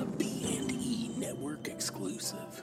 [0.00, 2.62] a B&E network exclusive.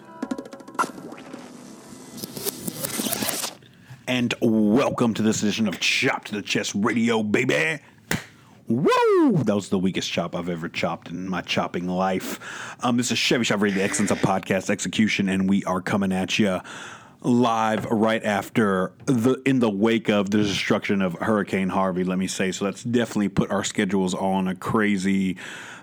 [4.08, 7.80] And welcome to this edition of Chop to the Chest Radio, baby.
[8.68, 9.44] Woo!
[9.44, 12.40] That was the weakest chop I've ever chopped in my chopping life.
[12.84, 16.12] Um, this is Chevy Shop Radio, the excellence of podcast execution, and we are coming
[16.12, 16.60] at you
[17.28, 22.04] live right after the in the wake of the destruction of Hurricane Harvey.
[22.04, 22.66] Let me say so.
[22.66, 25.38] That's definitely put our schedules on a crazy,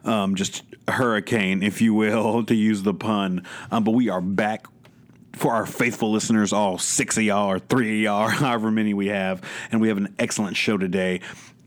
[0.05, 3.45] um, just hurricane, if you will, to use the pun.
[3.71, 4.67] Um, but we are back
[5.33, 9.09] for our faithful listeners, all six of y'all or three of y'all, however many we
[9.09, 11.21] have, and we have an excellent show today.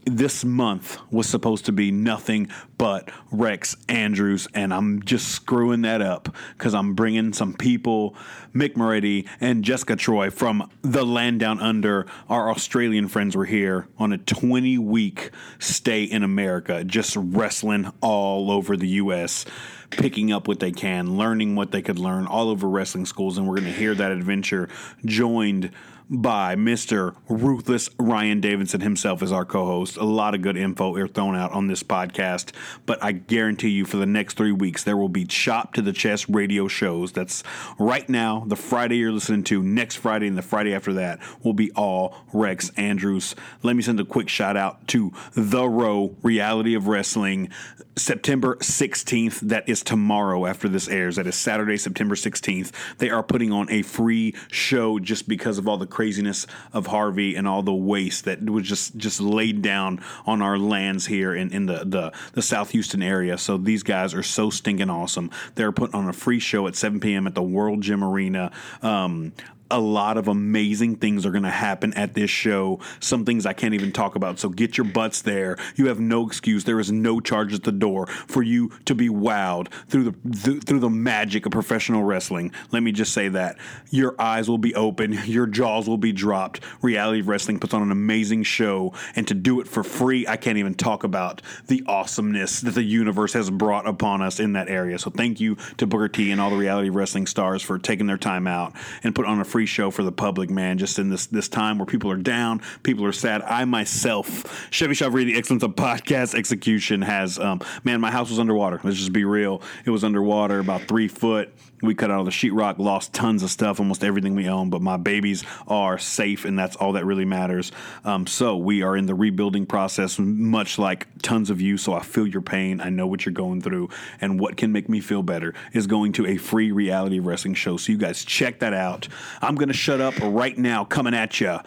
[0.09, 2.47] This month was supposed to be nothing
[2.77, 8.15] but Rex Andrews, and I'm just screwing that up because I'm bringing some people,
[8.55, 12.05] Mick Moretti and Jessica Troy from the land down under.
[12.29, 18.49] Our Australian friends were here on a 20 week stay in America, just wrestling all
[18.49, 19.45] over the U.S
[19.89, 23.47] picking up what they can, learning what they could learn all over wrestling schools, and
[23.47, 24.67] we're going to hear that adventure
[25.05, 25.71] joined
[26.09, 27.15] by Mr.
[27.27, 29.97] Ruthless Ryan Davidson himself as our co-host.
[29.97, 32.51] A lot of good info are thrown out on this podcast,
[32.85, 35.93] but I guarantee you for the next three weeks there will be chop to the
[35.93, 37.11] chest radio shows.
[37.11, 37.43] That's
[37.77, 41.53] right now, the Friday you're listening to, next Friday and the Friday after that will
[41.53, 43.35] be all Rex Andrews.
[43.63, 47.49] Let me send a quick shout out to The Row Reality of Wrestling.
[47.97, 51.15] September 16th, that is tomorrow after this airs.
[51.15, 52.71] That is Saturday, September 16th.
[52.99, 57.35] They are putting on a free show just because of all the craziness of Harvey
[57.35, 61.51] and all the waste that was just just laid down on our lands here in,
[61.51, 63.35] in the, the, the South Houston area.
[63.35, 65.31] So these guys are so stinking awesome.
[65.55, 67.25] They're putting on a free show at 7 p.m.
[67.25, 68.51] at the World Gym Arena.
[68.83, 69.33] Um,
[69.69, 72.79] a lot of amazing things are going to happen at this show.
[72.99, 74.39] Some things I can't even talk about.
[74.39, 75.57] So get your butts there.
[75.75, 76.63] You have no excuse.
[76.63, 80.63] There is no charge at the door for you to be wowed through the th-
[80.63, 82.51] through the magic of professional wrestling.
[82.71, 83.57] Let me just say that
[83.89, 86.61] your eyes will be open, your jaws will be dropped.
[86.81, 90.57] Reality Wrestling puts on an amazing show, and to do it for free, I can't
[90.57, 94.99] even talk about the awesomeness that the universe has brought upon us in that area.
[94.99, 98.17] So thank you to Booker T and all the Reality Wrestling stars for taking their
[98.17, 98.73] time out
[99.03, 100.77] and put on a free show for the public, man.
[100.77, 103.41] Just in this this time where people are down, people are sad.
[103.41, 108.39] I myself, Chevy Chevrolet, the excellence of podcast execution, has um, man, my house was
[108.39, 108.79] underwater.
[108.83, 109.61] Let's just be real.
[109.85, 111.53] It was underwater about three foot.
[111.81, 114.81] We cut out all the sheetrock, lost tons of stuff, almost everything we own, but
[114.81, 117.71] my babies are safe, and that's all that really matters.
[118.03, 121.77] Um, so we are in the rebuilding process, much like tons of you.
[121.77, 122.81] So I feel your pain.
[122.81, 123.89] I know what you're going through,
[124.19, 127.77] and what can make me feel better is going to a free reality wrestling show.
[127.77, 129.07] So you guys check that out.
[129.41, 131.59] I'm gonna shut up right now, coming at you.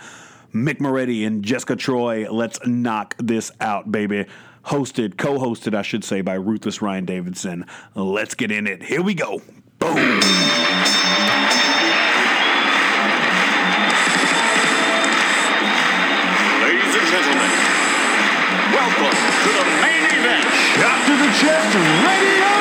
[0.53, 2.28] Mick Moretti and Jessica Troy.
[2.28, 4.27] Let's knock this out, baby.
[4.65, 7.66] Hosted, co-hosted, I should say, by Ruthless Ryan Davidson.
[7.94, 8.82] Let's get in it.
[8.82, 9.41] Here we go.
[9.80, 9.96] Boom.
[16.60, 17.50] Ladies and gentlemen,
[18.76, 20.44] welcome to the main event.
[20.76, 21.72] Chop to the chest
[22.04, 22.52] radio.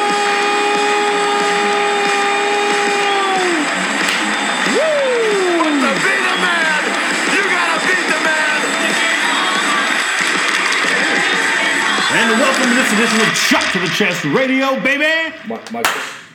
[5.59, 6.81] But to be the man,
[7.35, 8.59] you gotta beat the man.
[12.15, 15.35] And welcome to this edition of Chop to the Chest Radio, baby.
[15.49, 15.83] My, my,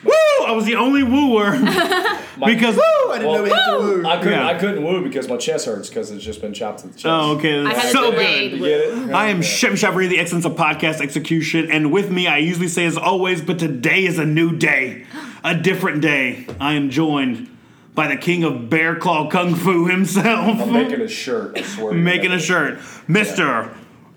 [0.05, 0.45] Woo!
[0.47, 1.53] I was the only wooer
[2.47, 4.07] because I didn't know we had to woo.
[4.07, 4.33] I couldn't.
[4.33, 4.47] Yeah.
[4.47, 7.07] I couldn't woo because my chest hurts because it's just been chopped to the chest.
[7.07, 8.61] oh, okay, I had so a delayed good.
[8.61, 9.15] You get it?
[9.15, 9.47] I am Okay.
[9.47, 13.41] Chevy Chevrolet, the excellence of podcast execution, and with me, I usually say as always,
[13.41, 15.07] but today is a new day,
[15.43, 16.47] a different day.
[16.61, 17.49] I am joined
[17.95, 21.57] by the king of bear claw kung fu himself, I'm making a shirt.
[21.59, 21.93] I swear.
[21.95, 23.71] making a shirt, Mister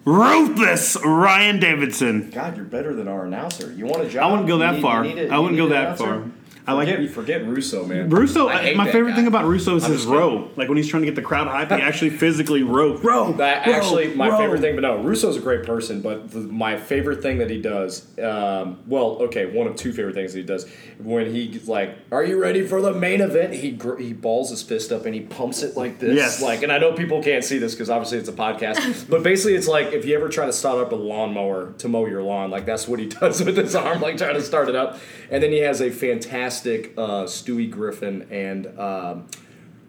[0.07, 2.29] Ruthless Ryan Davidson.
[2.31, 3.73] God, you're better than our announcer.
[3.73, 4.23] You want a job?
[4.23, 5.03] I wouldn't go that need- far.
[5.05, 6.23] you need a- I wouldn't go that far.
[6.67, 8.09] I like Forget, forget Russo, man.
[8.09, 9.15] Russo, I hate my favorite guy.
[9.17, 10.19] thing about Russo is I'm his just kidding.
[10.21, 10.51] row.
[10.57, 12.97] Like when he's trying to get the crowd hype, he actually physically row.
[12.97, 13.31] Row.
[13.33, 14.37] That row, actually, my row.
[14.37, 16.01] favorite thing, but no, Russo's a great person.
[16.01, 20.13] But the, my favorite thing that he does, um, well, okay, one of two favorite
[20.13, 20.67] things that he does
[21.01, 24.61] when he's like, "Are you ready for the main event?" He gr- he balls his
[24.61, 26.41] fist up and he pumps it like this, Yes.
[26.41, 26.63] like.
[26.63, 29.69] And I know people can't see this because obviously it's a podcast, but basically it's
[29.69, 32.65] like if you ever try to start up a lawnmower to mow your lawn, like
[32.65, 34.99] that's what he does with his arm, like trying to start it up.
[35.31, 38.79] And then he has a fantastic uh, Stewie Griffin and.
[38.79, 39.27] Um,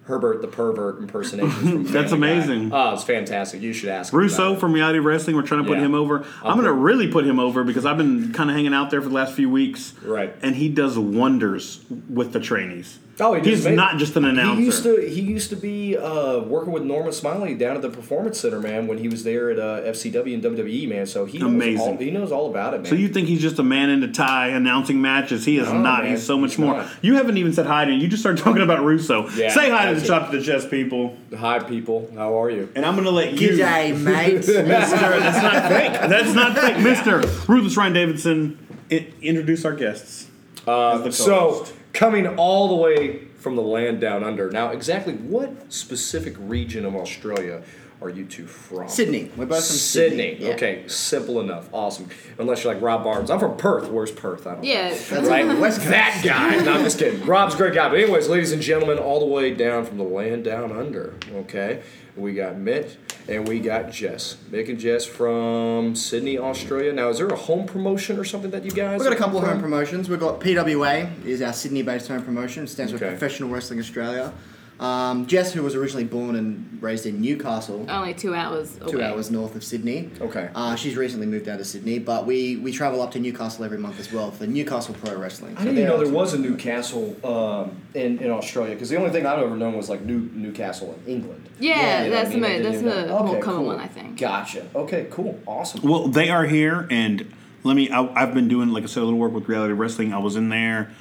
[0.05, 1.82] Herbert the pervert impersonation.
[1.93, 2.32] That's Family Guy.
[2.35, 2.73] amazing.
[2.73, 3.61] Oh, it's fantastic.
[3.61, 5.37] You should ask Russo from Reality Wrestling.
[5.37, 5.85] We're trying to put Yeah.
[5.85, 6.25] him over.
[6.43, 9.03] I'm going to really put him over because I've been kind of hanging out there
[9.03, 9.93] for the last few weeks.
[10.03, 10.35] Right.
[10.41, 12.99] And he does wonders with the trainees.
[13.20, 14.61] Oh, he he's just made- not just an announcer.
[14.61, 17.91] He used to he used to be uh, working with Norman Smiley down at the
[17.91, 21.05] Performance Center, man, when he was there at uh, FCW and WWE, man.
[21.06, 21.81] So he knows Amazing.
[21.81, 22.87] all, he knows all about it, man.
[22.87, 25.44] so you think he's just a man in a tie announcing matches?
[25.44, 26.03] He is No, not.
[26.05, 26.12] man.
[26.12, 26.75] He's so much He's more.
[26.76, 26.91] not.
[27.03, 27.99] You haven't even said hi to him.
[28.00, 29.29] You just started talking about Russo.
[29.31, 31.17] Yeah, Say hi to the that's Chop to the Chest people.
[31.37, 32.09] Hi, people.
[32.15, 32.69] How are you?
[32.76, 33.50] And I'm gonna let you.
[33.50, 34.35] G'day, mate.
[34.37, 35.93] Mister, that's not fake.
[36.09, 36.79] That's not fake.
[36.79, 37.19] Mister
[37.53, 38.59] Ruthless Ryan Davidson,
[38.93, 40.26] i- introduce our guests.
[40.67, 41.73] As the So co-host.
[41.98, 44.48] Coming all the way from the land down under.
[44.52, 47.60] Now, exactly what specific region of Australia
[48.00, 48.88] are you two from?
[48.88, 49.32] Sydney.
[49.36, 50.34] We're both from Sydney.
[50.34, 50.46] Sydney.
[50.46, 50.54] Yeah.
[50.54, 51.68] Okay, simple enough.
[51.72, 52.08] Awesome.
[52.38, 53.32] Unless you're like Rob Barnes.
[53.32, 53.90] I'm from Perth.
[53.90, 54.46] Where's Perth?
[54.46, 54.68] I don't know.
[54.68, 54.90] Yeah.
[54.90, 55.44] That's Right?
[55.44, 55.90] on West Coast.
[55.90, 56.62] That guy.
[56.64, 57.26] no, I'm just kidding.
[57.26, 57.88] Rob's a great guy.
[57.88, 61.14] But anyways, ladies and gentlemen, all the way down from the land down under.
[61.34, 61.82] Okay,
[62.19, 62.97] we got Mick
[63.29, 64.37] and we got Jess.
[64.50, 66.93] Mick and Jess from Sydney, Australia.
[66.93, 68.99] Now, is there a home promotion or something that you guys?
[69.00, 70.09] We've got a couple of home promotions.
[70.09, 72.65] We've got PWA, is our Sydney-based home promotion.
[72.65, 74.32] It stands for Professional Wrestling Australia.
[74.80, 78.90] Um, Jess, who was originally born and raised in Newcastle, Only two hours away.
[78.92, 80.08] two hours north of Sydney.
[80.20, 80.50] Okay.
[80.54, 83.78] Uh, she's recently moved out of Sydney, but we, we travel up to Newcastle every
[83.78, 85.56] month as well for Newcastle Pro Wrestling.
[85.56, 89.10] I didn't even know there was a Newcastle um, in, in Australia because the only
[89.10, 91.48] thing I've ever known was like New Newcastle in England.
[91.58, 92.40] Yeah, You know what that's I mean?
[92.42, 93.19] the I mo- didn't that's even the know.
[93.24, 93.66] more Okay, common cool.
[93.66, 94.16] one, I think.
[94.19, 94.66] Gotcha.
[94.76, 95.81] Okay, cool, awesome.
[95.82, 97.34] Well, they are here, and
[97.64, 97.90] let me.
[97.90, 100.12] I, I've been doing, like I said, a little work with reality wrestling.
[100.14, 100.92] I was in there.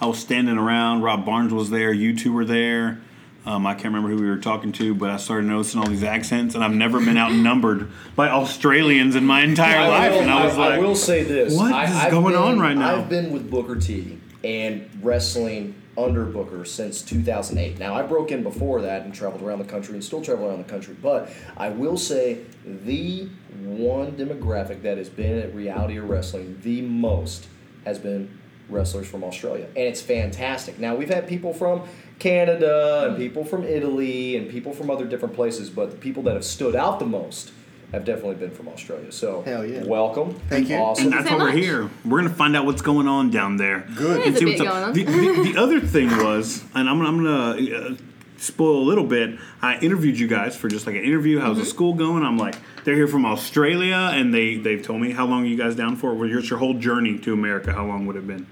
[0.00, 1.02] I was standing around.
[1.02, 1.92] Rob Barnes was there.
[1.92, 3.00] You two were there.
[3.46, 6.04] Um, I can't remember who we were talking to, but I started noticing all these
[6.04, 10.12] accents, and I've never been outnumbered by Australians in my entire life.
[10.12, 11.56] and I was like, I will say this.
[11.56, 12.96] what I, is I've going been- on right now?
[12.96, 17.78] I've been with Booker T and wrestling under Booker since 2008.
[17.78, 20.58] Now, I broke in before that and traveled around the country and still travel around
[20.58, 26.08] the country, but I will say the one demographic that has been at reality of
[26.08, 27.48] wrestling the most
[27.84, 28.38] has been
[28.70, 29.66] wrestlers from Australia.
[29.66, 30.78] And it's fantastic.
[30.78, 31.82] Now, we've had people from
[32.18, 36.34] Canada and people from Italy and people from other different places, but the people that
[36.34, 37.52] have stood out the most
[37.92, 39.10] have definitely been from Australia.
[39.10, 39.82] So, Hell yeah.
[39.84, 40.34] welcome.
[40.48, 40.76] Thank you.
[40.76, 41.06] Awesome.
[41.06, 41.90] And that's why we're here.
[42.04, 43.80] We're gonna find out what's going on down there.
[43.96, 44.26] Good.
[44.26, 44.88] And see what's going up.
[44.88, 44.92] on.
[44.92, 47.94] The, the, the other thing was, and I'm, I'm gonna uh,
[48.36, 49.40] spoil a little bit.
[49.60, 51.40] I interviewed you guys for just like an interview.
[51.40, 51.60] How's Mm-hmm.
[51.60, 52.22] the school going?
[52.22, 55.56] I'm like, they're here from Australia, and they they've told me how long are you
[55.56, 56.14] guys down for?
[56.14, 57.72] Well, your your whole journey to America?
[57.72, 58.46] How long would it have been?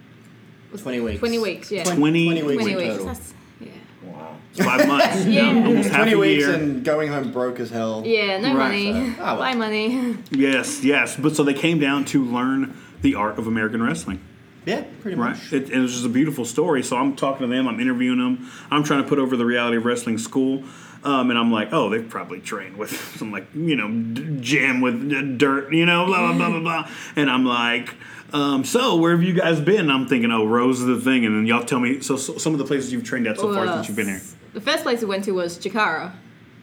[0.76, 1.18] 20 weeks.
[1.20, 1.84] 20 weeks, yeah.
[1.84, 2.62] 20 20 weeks.
[2.62, 2.90] 20 in weeks.
[2.92, 3.06] total.
[3.06, 3.68] That's, yeah.
[4.04, 4.36] wow.
[4.54, 5.24] Five months.
[5.26, 5.46] Yeah.
[5.48, 6.54] almost half 20 a weeks year.
[6.54, 8.02] and going home broke as hell.
[8.04, 8.56] Yeah, no Right,
[8.92, 8.92] money.
[8.92, 9.36] so- oh, well.
[9.38, 10.16] Buy money.
[10.30, 11.16] yes, yes.
[11.16, 14.20] But so they came down to learn the art of American wrestling.
[14.66, 15.30] Yeah, pretty Right.
[15.30, 15.52] much.
[15.52, 16.82] It, it was just a beautiful story.
[16.82, 19.78] So I'm talking to them, I'm interviewing them, I'm trying to put over the reality
[19.78, 20.64] of wrestling school.
[21.04, 24.80] Um, and I'm like, oh, they've probably trained with some like, you know, d- jam
[24.80, 26.90] with d- dirt, you know, blah, blah, blah, blah, blah.
[27.14, 27.94] And I'm like,
[28.32, 29.90] um, so where have you guys been?
[29.90, 31.24] I'm thinking, oh, Rose is the thing.
[31.24, 33.52] And then y'all tell me, so, so some of the places you've trained at so
[33.54, 34.20] far since you've been here.
[34.52, 36.12] The first place we went to was Chikara,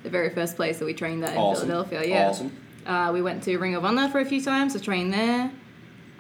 [0.04, 1.68] the very first place that we trained at in Awesome.
[1.68, 2.04] Philadelphia.
[2.08, 2.30] Yeah.
[2.30, 2.52] Awesome.
[2.86, 5.52] Uh, we went to Ring of Honor for a few times to train there.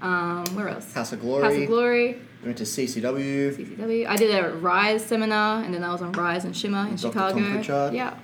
[0.02, 0.92] Um, where else?
[0.94, 1.44] House of Glory.
[1.44, 2.20] House of Glory.
[2.42, 3.56] We went to CCW.
[3.56, 4.08] CCW.
[4.08, 7.14] I did a Rise seminar, and then I was on Rise and Shimmer in Dr.
[7.14, 7.52] Tom Chicago.
[7.54, 7.94] Pritchard.
[7.94, 8.18] Yeah.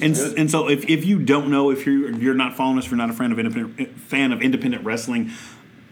[0.00, 2.90] And, and so if, if you don't know if you're you're not following us, if
[2.90, 5.30] you're not a fan of independent fan of independent wrestling,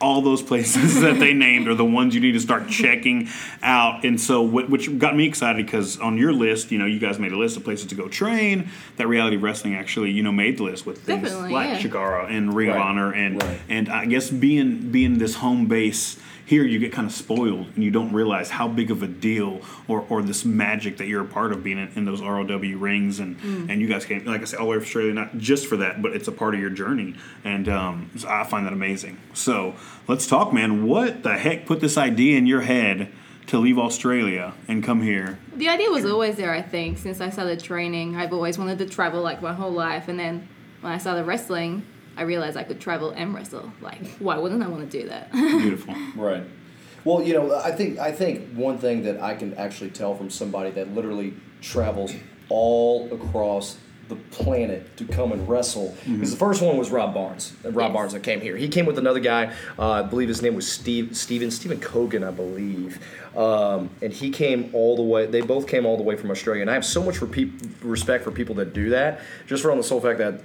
[0.00, 3.28] all those places that they named are the ones you need to start checking
[3.62, 4.04] out.
[4.04, 7.32] And so which got me excited because on your list, you know, you guys made
[7.32, 8.68] a list of places to go train.
[8.96, 11.80] That reality wrestling actually, you know, made the list with things Definitely, like yeah.
[11.80, 13.60] Chikara and Ring of Honor and right.
[13.68, 16.18] and I guess being being this home base
[16.48, 19.60] here you get kind of spoiled and you don't realize how big of a deal
[19.86, 22.46] or, or this magic that you're a part of being in, in those ROW
[22.78, 23.68] rings and, Mm.
[23.68, 25.76] and you guys came like I said all the way from Australia not just for
[25.76, 27.14] that but it's a part of your journey.
[27.44, 29.18] And um, so I find that amazing.
[29.34, 29.74] So
[30.08, 30.86] let's talk man.
[30.86, 33.12] What the heck put this idea in your head
[33.48, 35.38] to leave Australia and come here?
[35.54, 38.16] The idea was always there, I think, since I started training.
[38.16, 40.48] I've always wanted to travel like my whole life, and then
[40.80, 41.84] when I started wrestling,
[42.18, 43.72] I realized I could travel and wrestle.
[43.80, 45.30] Like, why wouldn't I want to do that?
[45.32, 46.42] beautiful Right.
[47.04, 50.28] Well, you know, I think I think one thing that I can actually tell from
[50.28, 51.32] somebody that literally
[51.62, 52.12] travels
[52.48, 57.52] all across the planet to come and wrestle because the first one was Rob Barnes.
[57.62, 57.92] Rob Yes.
[57.92, 58.56] Barnes that came here.
[58.56, 59.54] He came with another guy.
[59.78, 62.98] Uh, I believe his name was Steve Steven Stephen Kogan, I believe.
[63.36, 65.26] Um, and he came all the way.
[65.26, 66.62] They both came all the way from Australia.
[66.62, 69.70] And I have so much for peop respect for people that do that, just for
[69.70, 70.40] on the sole fact that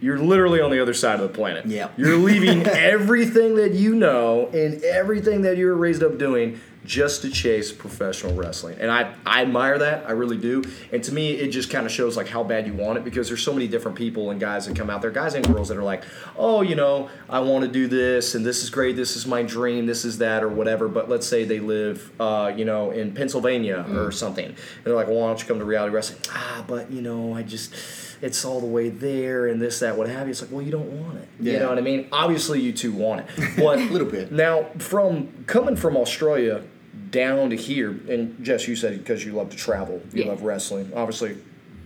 [0.00, 1.66] you're literally on the other side of the planet.
[1.66, 1.88] Yeah.
[1.96, 7.22] You're leaving everything that you know and everything that you were raised up doing just
[7.22, 8.76] to chase professional wrestling.
[8.78, 10.06] And I, I admire that.
[10.06, 10.62] I really do.
[10.92, 13.28] And to me, it just kind of shows like how bad you want it because
[13.28, 15.78] there's so many different people and guys that come out there, guys and girls that
[15.78, 16.04] are like,
[16.36, 18.96] oh, you know, I want to do this and this is great.
[18.96, 19.86] This is my dream.
[19.86, 20.88] This is that or whatever.
[20.88, 24.46] But let's say they live, uh, you know, in Pennsylvania or something.
[24.46, 26.20] And they're like, well, why don't you come to reality wrestling?
[26.30, 27.74] Ah, but you know, I just
[28.24, 30.30] it's all the way there and this, that, what have you.
[30.30, 31.28] It's like, well, you don't want it.
[31.38, 31.52] Yeah.
[31.52, 32.08] You know what I mean?
[32.10, 33.54] Obviously, you two want it.
[33.56, 34.32] But A little bit.
[34.32, 36.62] Now, from coming from Australia
[37.10, 40.30] down to here, and Jess, you said because you love to travel, you Yeah.
[40.30, 40.90] love wrestling.
[40.96, 41.36] Obviously,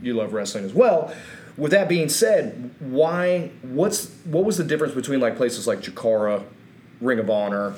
[0.00, 1.12] you love wrestling as well.
[1.56, 3.50] With that being said, why?
[3.62, 6.44] What's what was the difference between like places like Chikara,
[7.00, 7.74] Ring of Honor?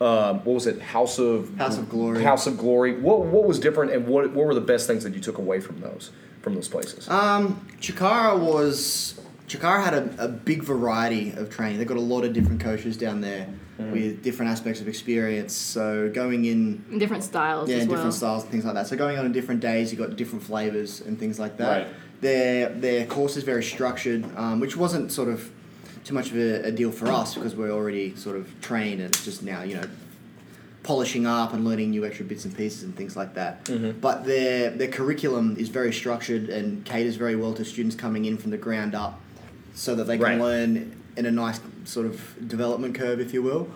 [0.00, 0.80] Um, what was it?
[0.80, 2.22] House of House of Glory.
[2.22, 2.92] House of Glory.
[3.00, 5.58] What what was different, and what what were the best things that you took away
[5.60, 6.12] from those
[6.44, 7.08] from those places?
[7.08, 11.78] Um, Chikara was Chikara had a, a big variety of training.
[11.78, 13.90] They've got a lot of different coaches down there Mm-hmm.
[13.90, 15.52] with different aspects of experience.
[15.52, 17.96] So going in, And different styles yeah, as in well.
[17.96, 18.86] different styles and things like that.
[18.86, 21.78] So going on in different days, you got different flavors and things like that.
[21.78, 21.94] Right.
[22.20, 25.50] Their their course is very structured, um, which wasn't sort of
[26.04, 29.12] too much of a, a deal for us because we're already sort of trained and
[29.12, 29.88] it's just now you know
[30.84, 33.64] polishing up and learning new extra bits and pieces and things like that.
[33.64, 33.98] Mm-hmm.
[34.00, 38.36] But their their curriculum is very structured and caters very well to students coming in
[38.38, 39.18] from the ground up,
[39.74, 40.40] so that they can Right.
[40.40, 43.68] learn in a nice sort of development curve, if you will.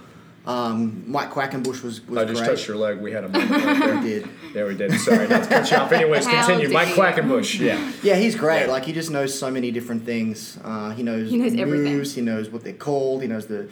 [0.46, 2.48] Um, Mike Quackenbush was was I just great.
[2.48, 3.00] touched your leg.
[3.00, 3.98] We had a moment right there.
[4.02, 4.28] He did.
[4.54, 4.98] Yeah, we did.
[4.98, 5.92] Sorry, not to cut you off.
[5.92, 6.72] Anyways, How continue.
[6.72, 6.88] Mike.
[6.88, 7.58] Quackenbush.
[7.60, 7.92] Yeah.
[8.02, 8.62] Yeah, he's great.
[8.66, 8.72] Yeah.
[8.72, 10.58] Like he just knows so many different things.
[10.64, 12.02] Uh, he knows, He knows everything.
[12.02, 13.20] He knows what they're called.
[13.22, 13.68] He knows the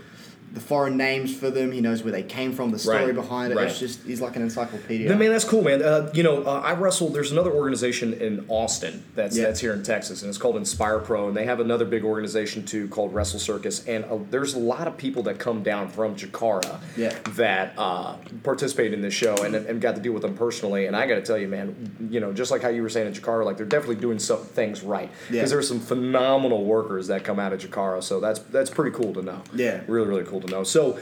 [0.56, 1.70] the foreign names for them.
[1.70, 3.56] He knows where they came from, the story Right, behind it.
[3.56, 3.66] right.
[3.68, 5.10] It's just he's like an encyclopedia.
[5.10, 5.82] Yeah, man, that's cool, man.
[5.82, 7.12] Uh, you know, uh, I wrestled.
[7.12, 9.44] There's another organization in Austin that's Yeah.
[9.44, 12.64] that's here in Texas, and it's called Inspire Pro, and they have another big organization
[12.64, 13.86] too called Wrestle Circus.
[13.86, 17.14] And uh, there's a lot of people that come down from Chikara Yeah.
[17.36, 20.86] that uh, participate in this show, and, and got to deal with them personally.
[20.86, 23.06] And I got to tell you, man, you know, just like how you were saying
[23.08, 25.44] in Chikara, like they're definitely doing some things right because Yeah.
[25.44, 28.02] there's some phenomenal workers that come out of Chikara.
[28.02, 29.42] So that's that's pretty cool to know.
[29.54, 29.80] Yeah.
[29.86, 30.64] really, really cool to know.
[30.64, 30.98] So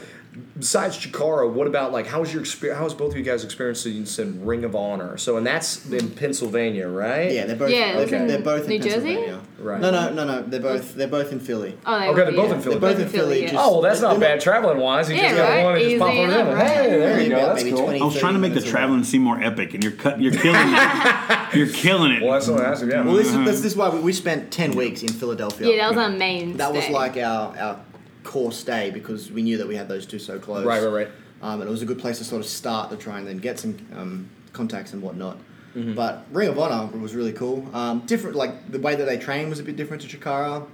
[0.57, 2.77] besides Chikara, what about like how was your experience?
[2.77, 5.17] How was both of you guys experiencing in Ring of Honor?
[5.17, 7.31] So and that's in Pennsylvania, right?
[7.31, 7.69] yeah, they're both.
[7.69, 8.95] Yeah, they're, it's in they're both New in Jersey?
[8.95, 9.41] Pennsylvania.
[9.57, 9.81] Right.
[9.81, 10.41] No, no, no, no.
[10.43, 10.95] They're both.
[10.95, 11.77] They're both in Philly.
[11.85, 12.55] Oh, they Okay, were, they're both yeah.
[12.55, 12.75] in Philly.
[12.77, 13.41] They're both in Philly.
[13.41, 13.51] yeah.
[13.51, 15.09] just- Oh, well, that's not bad traveling wise.
[15.09, 15.63] You Yeah, just got right?
[15.63, 16.47] one and just pop Easy over there.
[16.47, 17.35] enough, Hey, there you go.
[17.35, 17.83] That's maybe cool.
[17.85, 18.71] 20 I was trying to make the minutes away.
[18.71, 20.21] traveling seem more epic, and you're cut.
[20.21, 21.55] You're killing it.
[21.55, 22.21] You're killing it.
[22.21, 22.83] Well, that's what I asked.
[22.85, 23.01] Yeah.
[23.03, 23.67] Well, this is this uh-huh.
[23.67, 25.69] is why we, we spent ten weeks in Philadelphia.
[25.69, 26.57] Yeah, that was our main.
[26.57, 27.79] That was like our our
[28.25, 30.65] core stay because we knew that we had those two so close.
[30.65, 31.09] Right, right, right.
[31.41, 33.37] Um, and it was a good place to sort of start to try and then
[33.37, 35.37] get some um, contacts and whatnot.
[35.75, 35.93] Mm-hmm.
[35.93, 37.67] But Ring of Honor was really cool.
[37.73, 40.67] Um, different, like the way that they train was a bit different to Chikara.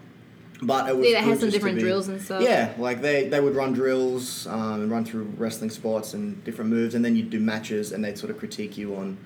[0.64, 2.44] But it was Yeah, it had good some different be- drills and stuff.
[2.44, 6.70] Yeah, like they, they would run drills um, and run through wrestling spots and different
[6.70, 9.18] moves, and then you'd do matches, and they'd sort of critique you on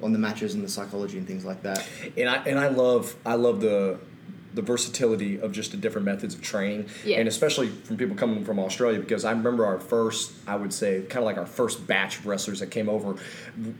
[0.00, 1.84] on the matches and the psychology and things like that.
[2.16, 3.98] and I and I love I love the
[4.58, 7.18] the versatility of just the different methods of training, Yeah.
[7.18, 11.02] and especially from people coming from Australia because I remember our first I would say
[11.02, 13.14] kind of like our first batch of wrestlers that came over.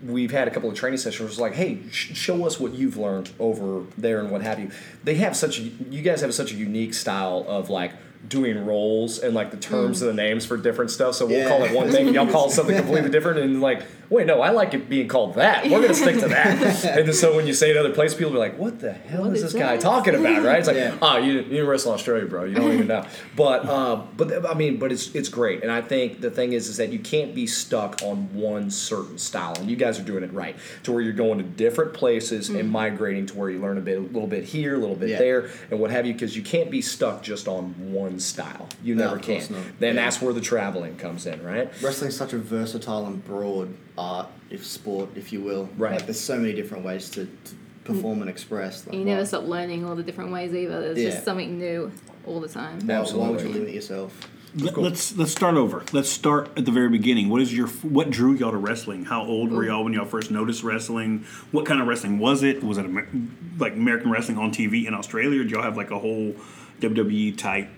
[0.07, 1.37] We've had a couple of training sessions.
[1.41, 4.71] Like, hey, sh- show us what you've learned over there and what have you.
[5.03, 7.93] They have such a, you guys have such a unique style of like
[8.29, 10.03] doing roles and like the terms mm.
[10.03, 11.17] of the names for different stuff.
[11.17, 11.49] So we'll Yeah.
[11.49, 14.51] call it one thing, y'all call it something completely different, and like, wait, no, I
[14.51, 15.65] like it being called that.
[15.65, 16.85] We're gonna stick to that.
[16.99, 19.33] and so when you say it other place, people are like, what the hell What
[19.37, 20.43] is is this guy talking about?
[20.45, 20.59] Right?
[20.59, 20.97] It's like, Yeah.
[21.03, 22.45] oh, you, you didn't wrestle Australia, bro.
[22.45, 23.05] You don't even know.
[23.37, 26.69] But uh, but I mean, but it's it's great, and I think the thing is
[26.69, 30.25] is that you can't be stuck on one certain style, and you guys are doing
[30.25, 33.79] it right to where you're going to different places and migrating to where you learn
[33.79, 35.19] a bit, a little bit here, a little bit Yeah.
[35.19, 38.69] there, and what have you, because you can't be stuck just on one style.
[38.83, 39.43] You No, never can.
[39.79, 40.03] Then Yeah.
[40.05, 41.71] that's where the traveling comes in, right?
[41.83, 45.69] Wrestling's such a versatile and broad art, if sport, if you will.
[45.77, 45.93] Right.
[45.93, 48.87] Like, there's so many different ways to, to perform and express.
[48.87, 50.81] Like, You why- never stop learning all the different ways either.
[50.81, 51.11] There's Yeah.
[51.11, 51.91] just something new
[52.27, 52.79] all the time.
[52.87, 53.53] Why, why would you Absolutely.
[53.61, 54.31] limit yourself?
[54.57, 55.85] Let, us let's start over.
[55.93, 57.29] Let's start at the very beginning.
[57.29, 59.05] What is your what drew y'all to wrestling?
[59.05, 61.27] How old were y'all when y'all first noticed wrestling?
[61.53, 62.65] What kind of wrestling was it?
[62.65, 63.09] Was it Amer-
[63.59, 66.35] like American wrestling on TV in Australia, or did y'all have like a whole
[66.81, 67.69] WWE type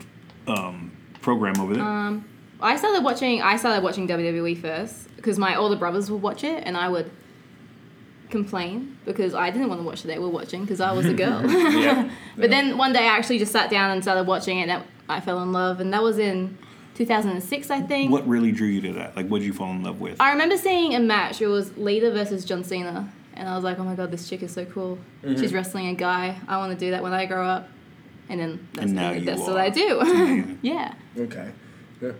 [0.46, 2.20] um, program over there?
[2.62, 3.42] I started watching.
[3.42, 7.10] I started watching WWE first because my older brothers would watch it, and I would
[8.30, 10.08] complain because I didn't want to watch it.
[10.08, 11.42] They were watching because I was a girl.
[11.50, 12.10] Yeah.
[12.36, 15.20] But then one day I actually just sat down and started watching it, and I
[15.20, 15.80] fell in love.
[15.80, 16.56] And that was in
[16.94, 18.10] 2006, I think.
[18.10, 19.16] what really drew you to that?
[19.16, 20.20] Like, what did you fall in love with?
[20.20, 21.40] I remember seeing a match.
[21.42, 24.42] It was Lita versus John Cena, and I was like, "Oh my god, this chick
[24.42, 24.98] is so cool.
[25.22, 25.40] Mm-hmm.
[25.40, 26.36] She's wrestling a guy.
[26.48, 27.68] I want to do that when I grow up."
[28.30, 29.54] and then that's, And now the you best are.
[29.54, 30.56] that I do.
[30.62, 30.94] yeah.
[31.18, 31.50] Okay.
[32.00, 32.12] Yeah.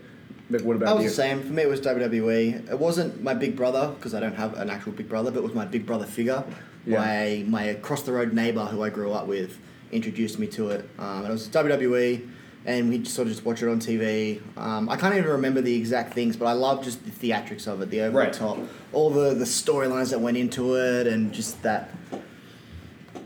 [0.51, 1.09] Mick, what I about was you?
[1.09, 1.41] the same.
[1.41, 2.69] For me, it was WWE.
[2.71, 5.43] It wasn't my big brother because I don't have an actual big brother, but it
[5.43, 6.43] was my big brother figure.
[6.85, 6.97] Yeah.
[6.99, 9.57] My my across the road neighbor who I grew up with
[9.91, 10.89] introduced me to it.
[10.99, 12.27] Um, and it was WWE,
[12.65, 14.41] and we just sort of just watch it on TV.
[14.57, 17.81] Um, I can't even remember the exact things, but I love just the theatrics of
[17.81, 18.33] it, the over Right.
[18.33, 18.57] the top,
[18.93, 21.91] all the the storylines that went into it, and just that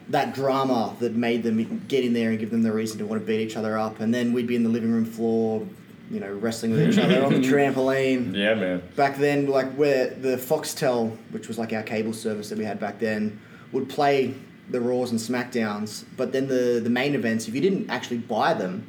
[0.09, 3.19] that drama that made them get in there and give them the reason to want
[3.21, 3.99] to beat each other up.
[3.99, 5.65] And then we'd be in the living room floor,
[6.11, 8.35] you know, wrestling with each other on the trampoline.
[8.35, 8.83] Yeah, man.
[8.95, 12.79] Back then, like where the Foxtel, which was like our cable service that we had
[12.79, 13.39] back then,
[13.71, 14.33] would play
[14.69, 18.53] the Raws and Smackdowns, but then the the main events, if you didn't actually buy
[18.53, 18.87] them,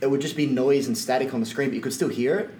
[0.00, 2.38] it would just be noise and static on the screen, but you could still hear
[2.38, 2.50] it.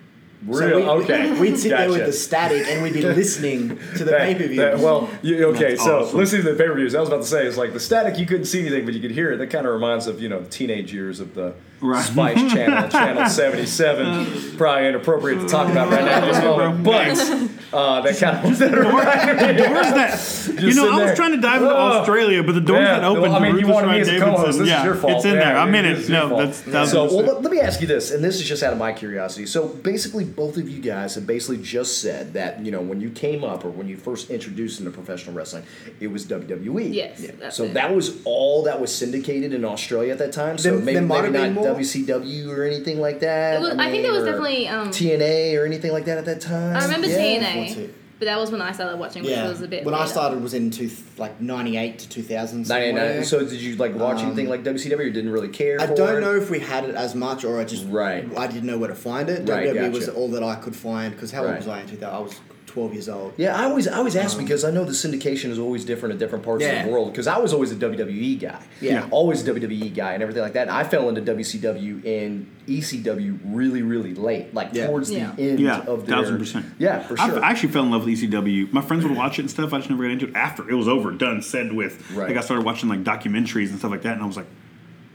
[0.46, 1.32] Real- we, okay.
[1.40, 4.46] We'd sit there with the static and we'd be listening to the That- pay per
[4.46, 4.60] view.
[4.84, 6.18] well, you, okay, That's so awesome.
[6.18, 8.18] listening to the pay per views, I was about to say, it's like the static,
[8.18, 9.38] you couldn't see anything, but you could hear it.
[9.38, 12.04] That kind of reminds of, you know, the teenage years of the Right.
[12.04, 14.56] Spice Channel, Channel 77.
[14.56, 18.58] Probably inappropriate to talk about right now at this moment, but uh, that kind of.
[18.58, 21.16] that reminded doors that you know I was there.
[21.16, 21.98] trying to dive into Oh.
[22.00, 23.22] Australia, but the doors Yeah, that opened.
[23.24, 24.58] well, I mean, you Rufus wanted me Wright as a co-host.
[24.58, 25.16] This yeah, is your fault.
[25.16, 25.56] It's in there.
[25.56, 25.98] I'm in it it.
[25.98, 26.40] is No, fault.
[26.40, 28.72] that's that's So, well, let, let me ask you this, and this is just out
[28.72, 29.44] of my curiosity.
[29.44, 33.10] So, basically, both of you guys have basically just said that you know when you
[33.10, 35.64] came up or when you first introduced into professional wrestling,
[36.00, 36.94] it was WWE.
[36.94, 37.50] Yes, Yeah.
[37.50, 37.74] so it.
[37.74, 40.56] that was all that was syndicated in Australia at that time.
[40.56, 41.65] So There- maybe, there maybe not been more.
[41.74, 43.56] WCW or anything like that.
[43.56, 44.68] It was, I, think there was definitely.
[44.68, 46.76] Um, TNA or anything like that at that time.
[46.76, 47.16] I remember Yeah.
[47.18, 49.84] TNA, but that was when I started watching, which yeah, was a bit.
[49.84, 52.66] when I started was in two, like ninety eight to two thousand.
[52.66, 53.24] 99.
[53.24, 55.78] So did you like watch anything like WCW or didn't really care?
[55.80, 56.20] I for don't it?
[56.22, 58.26] know if we had it as much, or I just Right.
[58.38, 59.46] I didn't know where to find it.
[59.48, 61.48] Right, WWE was all that I could find because how Right.
[61.50, 62.16] old was I in two thousand?
[62.16, 62.40] I was
[62.76, 63.32] twelve years old.
[63.38, 66.12] Yeah, I always I always ask um, because I know the syndication is always different
[66.12, 67.10] in different parts of the world.
[67.10, 68.62] Because I was always a WWE guy.
[68.82, 69.08] Yeah.
[69.10, 70.68] always a WWE guy and everything like that.
[70.68, 74.88] And I fell into WCW and ECW really really late, like Yeah.
[74.88, 75.32] towards Yeah.
[75.36, 76.66] the end Yeah, of their thousand percent.
[76.78, 77.42] Yeah, for sure.
[77.42, 78.70] I actually fell in love with ECW.
[78.72, 79.72] My friends would watch it and stuff.
[79.72, 82.10] I just never got into it after it was over, done, said with.
[82.12, 82.28] Right.
[82.28, 84.46] Like I started watching like documentaries and stuff like that, and I was like,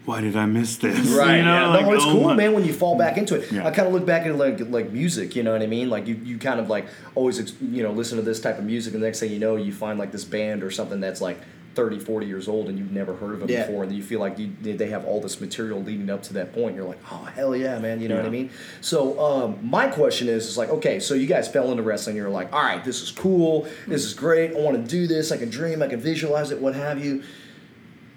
[0.06, 1.38] "Why did I miss this?" Right.
[1.38, 1.68] You know, yeah.
[1.70, 2.54] like, no, it's oh cool, my- man.
[2.54, 3.68] When you fall back into it, Yeah.
[3.68, 5.36] I kind of look back at like like music.
[5.36, 5.90] You know what I mean?
[5.90, 8.66] Like you, you kind of like always ex- you know listen to this type of
[8.66, 11.22] music, and the next thing you know, you find like this band or something that's
[11.22, 11.38] like
[11.74, 13.66] 30, 40 years old, and you've never heard of them Yeah.
[13.66, 16.54] before, and you feel like you, they have all this material leading up to that
[16.54, 16.76] point.
[16.76, 18.02] You're like, oh hell yeah, man.
[18.02, 18.50] You know what I mean?
[18.82, 22.18] So um, my question is, is like, okay, so you guys fell into wrestling.
[22.18, 23.70] You're like, all right, this is cool.
[23.88, 24.52] This is great.
[24.52, 25.32] I want to do this.
[25.32, 25.82] I can dream.
[25.82, 26.60] I can visualize it.
[26.60, 27.24] What have you?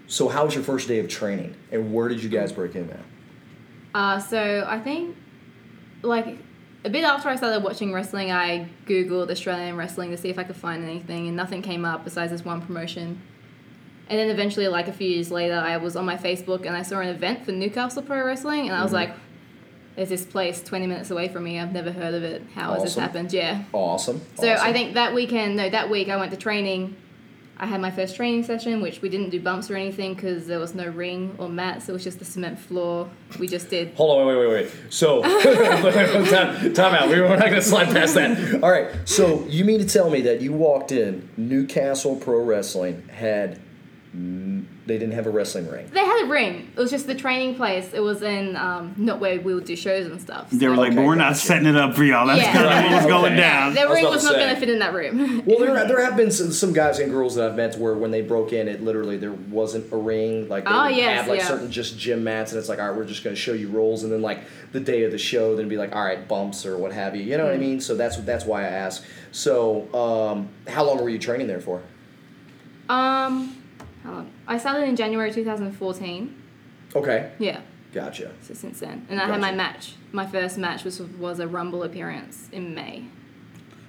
[0.06, 2.90] So how was your first day of training, and where did you guys break in
[2.90, 3.00] at?
[3.94, 5.16] Uh, so I think,
[6.02, 6.38] like,
[6.84, 10.44] a bit after I started watching wrestling, I googled Australian wrestling to see if I
[10.44, 13.20] could find anything, and nothing came up besides this one promotion.
[14.10, 16.82] And then eventually, like a few years later, I was on my Facebook and I
[16.82, 19.10] saw an event for Newcastle Pro Wrestling, and I was Mm-hmm.
[19.12, 19.14] like,
[19.96, 21.58] "There's this place 20 minutes away from me.
[21.58, 22.42] I've never heard of it.
[22.54, 23.62] How has this happened?" Yeah.
[23.72, 24.20] Awesome.
[24.34, 24.66] So awesome.
[24.68, 26.96] I think that weekend, no, that week I went to training.
[27.56, 30.58] I had my first training session, which we didn't do bumps or anything because there
[30.58, 31.88] was no ring or mats.
[31.88, 33.08] It was just the cement floor.
[33.38, 33.94] We just did.
[33.94, 34.72] Hold on, wait, wait, wait, wait.
[34.90, 35.22] So,
[36.30, 37.08] time, time out.
[37.08, 38.62] We We're not going to slide past that.
[38.62, 38.92] All right.
[39.08, 43.60] So, you mean to tell me that you walked in, Newcastle Pro Wrestling had,
[44.86, 45.88] they didn't have a wrestling ring?
[45.92, 46.70] They had a ring.
[46.76, 47.92] It was just the training place.
[47.94, 50.50] It was in um, not where we would do shows and stuff.
[50.50, 52.52] They were like, Okay, "But we're not setting it up for y'all." That's Yeah.
[52.52, 53.40] kind of Right, what was going okay.
[53.40, 53.74] down.
[53.74, 55.42] the I was ring was not going to fit in that room.
[55.46, 58.10] Well, there, there have been some, some guys and girls that I've met where when
[58.10, 60.48] they broke in, it literally there wasn't a ring.
[60.48, 61.46] Like they Oh, would yes, have like yeah.
[61.46, 63.68] certain just gym mats, and it's like, all right, we're just going to show you
[63.68, 64.40] rolls, and then like
[64.72, 67.22] the day of the show, then be like, all right, bumps or what have you.
[67.22, 67.80] You know what I mean?
[67.80, 69.04] So that's that's why I ask.
[69.32, 71.82] So, um, how long were you training there for?
[72.88, 73.56] um,
[74.02, 74.30] how long?
[74.46, 76.42] I started in January 2014.
[76.96, 77.60] Okay, Yeah.
[77.92, 78.30] gotcha.
[78.42, 79.94] So since then, and I had my match.
[80.12, 83.04] My first match was was a Rumble appearance in May.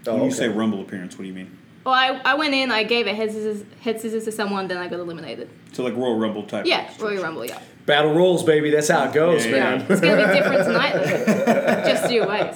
[0.07, 1.57] Oh, When you say rumble appearance, what do you mean?
[1.83, 4.77] Well, I, I went in, I gave a head scissors, head scissors to someone, then
[4.77, 5.49] I got eliminated.
[5.71, 6.65] So like Royal Rumble type.
[6.65, 7.59] Yeah, Royal Rumble, yeah.
[7.85, 8.71] Battle royals, baby.
[8.71, 9.85] That's how it goes, Yeah, Yeah, man.
[9.89, 11.85] it's gonna be different tonight.
[11.85, 12.51] Just you wait.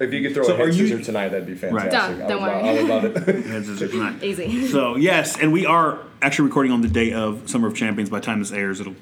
[0.00, 1.92] If you could throw So a head are you- scissor tonight, that'd be fantastic.
[1.92, 2.68] Done, I don't would, worry.
[2.68, 3.44] I would love it.
[3.46, 4.22] Heads scissors tonight.
[4.22, 4.68] Easy.
[4.68, 8.10] So yes, and we are actually recording on the day of Summer of Champions.
[8.10, 8.96] By the time this airs, it'll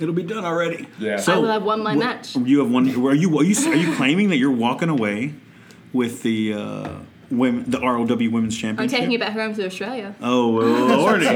[0.00, 0.88] it'll be done already.
[0.98, 1.18] Yeah.
[1.18, 2.34] So I will have won my match.
[2.34, 2.88] You have won.
[2.88, 3.44] Are you are you are
[3.76, 5.34] you claiming that you're walking away
[5.92, 6.88] with the uh,
[7.32, 8.62] women the ROW Women's Championship.
[8.62, 8.98] I'm Championship?
[8.98, 10.14] taking it back home to Australia.
[10.22, 11.26] Oh lordy,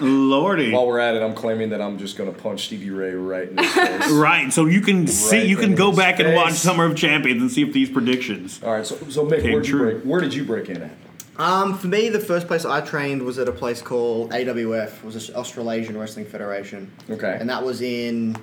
[0.00, 0.72] lordy.
[0.72, 3.48] While we're at it, I'm claiming that I'm just going to punch Stevie Ray right
[3.48, 4.10] in his face.
[4.12, 6.58] Right, so you can see, Right you can in go his back and watch face.
[6.60, 8.60] Summer of Champions and see if these predictions.
[8.62, 9.92] All right, so, so Mick, Came where'd you true.
[9.92, 10.92] break, where did you break in at?
[11.36, 15.26] Um, for me, the first place I trained was at a place called AWF, was
[15.26, 16.92] the Australasian Wrestling Federation.
[17.10, 17.36] Okay.
[17.40, 18.36] And that was in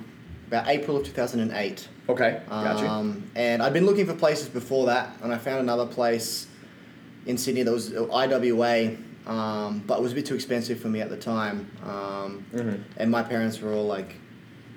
[0.48, 1.88] about April of 2008.
[2.10, 2.86] Okay, gotcha.
[2.86, 6.48] Um, and I'd been looking for places before that, and I found another place
[7.26, 11.00] in Sydney that was IWA, um, but it was a bit too expensive for me
[11.00, 11.70] at the time.
[11.84, 12.82] Um, Mm-hmm.
[12.98, 14.16] And my parents were all like,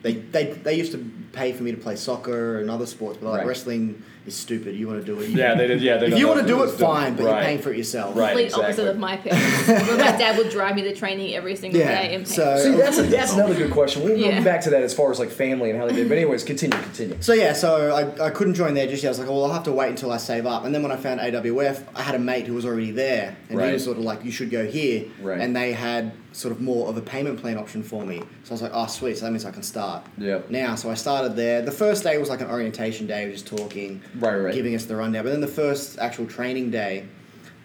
[0.02, 3.30] they, they, they used to pay for me to play soccer and other sports, but
[3.30, 3.48] like Right.
[3.48, 4.76] wrestling is stupid.
[4.76, 5.30] You want to do it.
[5.30, 5.82] You, yeah, they did.
[5.82, 7.46] Yeah, they if you want to do it, it's doing- fine, but you're right.
[7.46, 8.16] paying for it yourself.
[8.16, 8.30] Right.
[8.30, 8.66] Complete exactly.
[8.66, 9.68] opposite of my parents.
[9.88, 12.72] Where my dad would drive me to training every single Yeah, day and so- See,
[12.72, 14.04] that's a, that's another good question.
[14.04, 14.40] We'll Yeah.
[14.40, 16.10] go back to that as far as like family and how they did.
[16.10, 17.18] But anyways, continue, continue.
[17.22, 19.10] So yeah, so I, I couldn't join there just yet.
[19.10, 20.66] I was like, oh, well, I'll have to wait until I save up.
[20.66, 23.58] And then when I found AWF, I had a mate who was already there, and
[23.60, 23.68] Right.
[23.68, 25.06] he was sort of like, you should go here.
[25.22, 25.40] Right.
[25.40, 28.20] And they had sort of more of a payment plan option for me.
[28.44, 29.18] So I was like, oh, sweet.
[29.18, 30.06] So that means I can start.
[30.18, 30.50] Yep.
[30.50, 31.62] Now, so I started there.
[31.62, 34.54] The first day was like an orientation day, just talking, Right, right.
[34.54, 35.24] giving us the rundown.
[35.24, 37.06] But then the first actual training day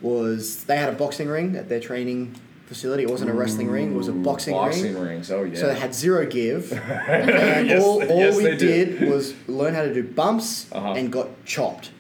[0.00, 3.02] was they had a boxing ring at their training facility.
[3.02, 5.02] It wasn't a wrestling ring; it was a boxing, Boxing ring.
[5.02, 5.30] rings.
[5.32, 5.56] Oh yeah.
[5.58, 6.72] So they had zero give,
[7.08, 9.00] and Yes, all, all yes, we they did.
[9.00, 10.92] did was learn how to do bumps Uh-huh.
[10.92, 11.90] and got chopped.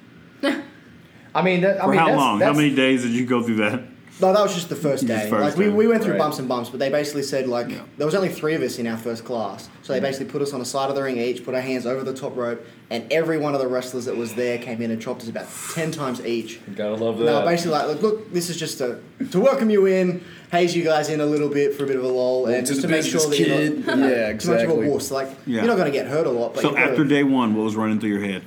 [1.34, 2.40] I mean, that, I For mean, how that's, long?
[2.40, 3.82] How many days did you go through that?
[4.20, 5.28] No, that was just the first day.
[5.30, 5.70] first like we, day.
[5.70, 6.18] we went through Right.
[6.18, 7.78] bumps and bumps, but they basically said like Yeah.
[7.96, 10.52] there was only three of us in our first class, so they basically put us
[10.52, 13.04] on a side of the ring each, put our hands over the top rope, and
[13.10, 15.90] every one of the wrestlers that was there came in and chopped us about ten
[15.90, 16.60] times each.
[16.76, 17.24] Gotta love that.
[17.24, 18.98] No, basically like, look, look, this is just to
[19.30, 22.04] to welcome you in, haze you guys in a little bit for a bit of
[22.04, 24.30] a lull, and just to make sure that you're not yeah, too much of a
[24.30, 24.88] exactly.
[24.88, 25.10] wuss.
[25.10, 25.56] Like Yeah.
[25.62, 27.54] you're not going to get hurt a lot, but So you've gotta- after day one,
[27.54, 28.42] what was running through your head?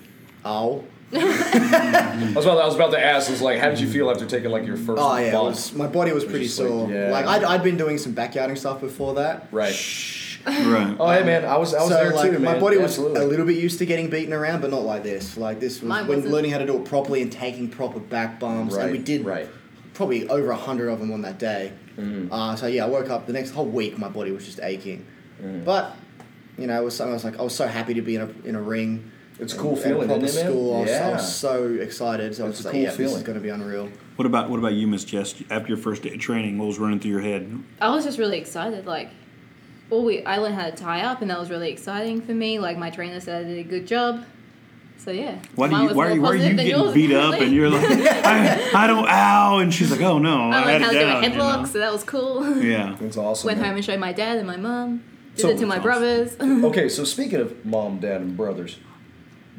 [0.45, 0.83] oh.
[1.15, 3.29] I was about I was about to ask.
[3.29, 5.01] Was like, how did you feel after taking like your first?
[5.01, 5.49] Oh yeah, bump?
[5.49, 6.91] was, my body was pretty just like, sore.
[6.91, 7.11] yeah.
[7.11, 9.47] Like I'd, I'd been doing some backyarding stuff before that.
[9.51, 9.75] right.
[10.45, 10.97] Right.
[10.99, 12.59] Oh hey man, I was I was so there like too, my man.
[12.59, 13.21] body was Absolutely.
[13.21, 15.37] a little bit used to getting beaten around, but not like this.
[15.37, 16.33] Like this was Mine when wasn't.
[16.33, 19.47] learning how to do it properly and taking proper back bumps, and we did right.
[19.93, 21.71] probably over a hundred of them on that day.
[21.97, 22.33] Mm-hmm.
[22.33, 25.05] Uh, so yeah, I woke up the next whole week, my body was just aching.
[25.41, 25.63] Mm-hmm.
[25.63, 25.95] But
[26.57, 28.21] you know, it was something I was like, I was so happy to be in
[28.21, 29.11] a in a ring.
[29.39, 30.51] It's a cool and feeling, proper isn't it, man?
[30.53, 30.75] school.
[30.75, 32.35] I was, I was so excited.
[32.35, 33.15] So I was It's just a like, cool yeah, this feeling.
[33.17, 33.89] is going to be unreal.
[34.15, 35.35] What about what about you, Miss Jess?
[35.49, 37.63] After your first day of training, what was running through your head?
[37.81, 38.85] I was just really excited.
[38.85, 39.09] Like,
[39.89, 42.59] well, we I learned how to tie up, and that was really exciting for me.
[42.59, 44.23] Like, my trainer said I did a good job.
[44.97, 45.39] So yeah.
[45.55, 47.69] Why do you why are you, why are you getting yours, beat up and you're
[47.69, 50.93] like I, I don't ow and she's like oh no I, I had how it
[50.93, 51.65] to do a down, you headlock, know?
[51.65, 52.57] so that was cool.
[52.63, 52.95] Yeah.
[53.01, 53.47] That's awesome.
[53.47, 53.69] Went man.
[53.69, 55.03] home and showed my dad and my mom.
[55.35, 55.83] Did So- it to my That's
[56.39, 56.39] brothers.
[56.39, 58.77] Okay, so speaking of mom, dad, and brothers,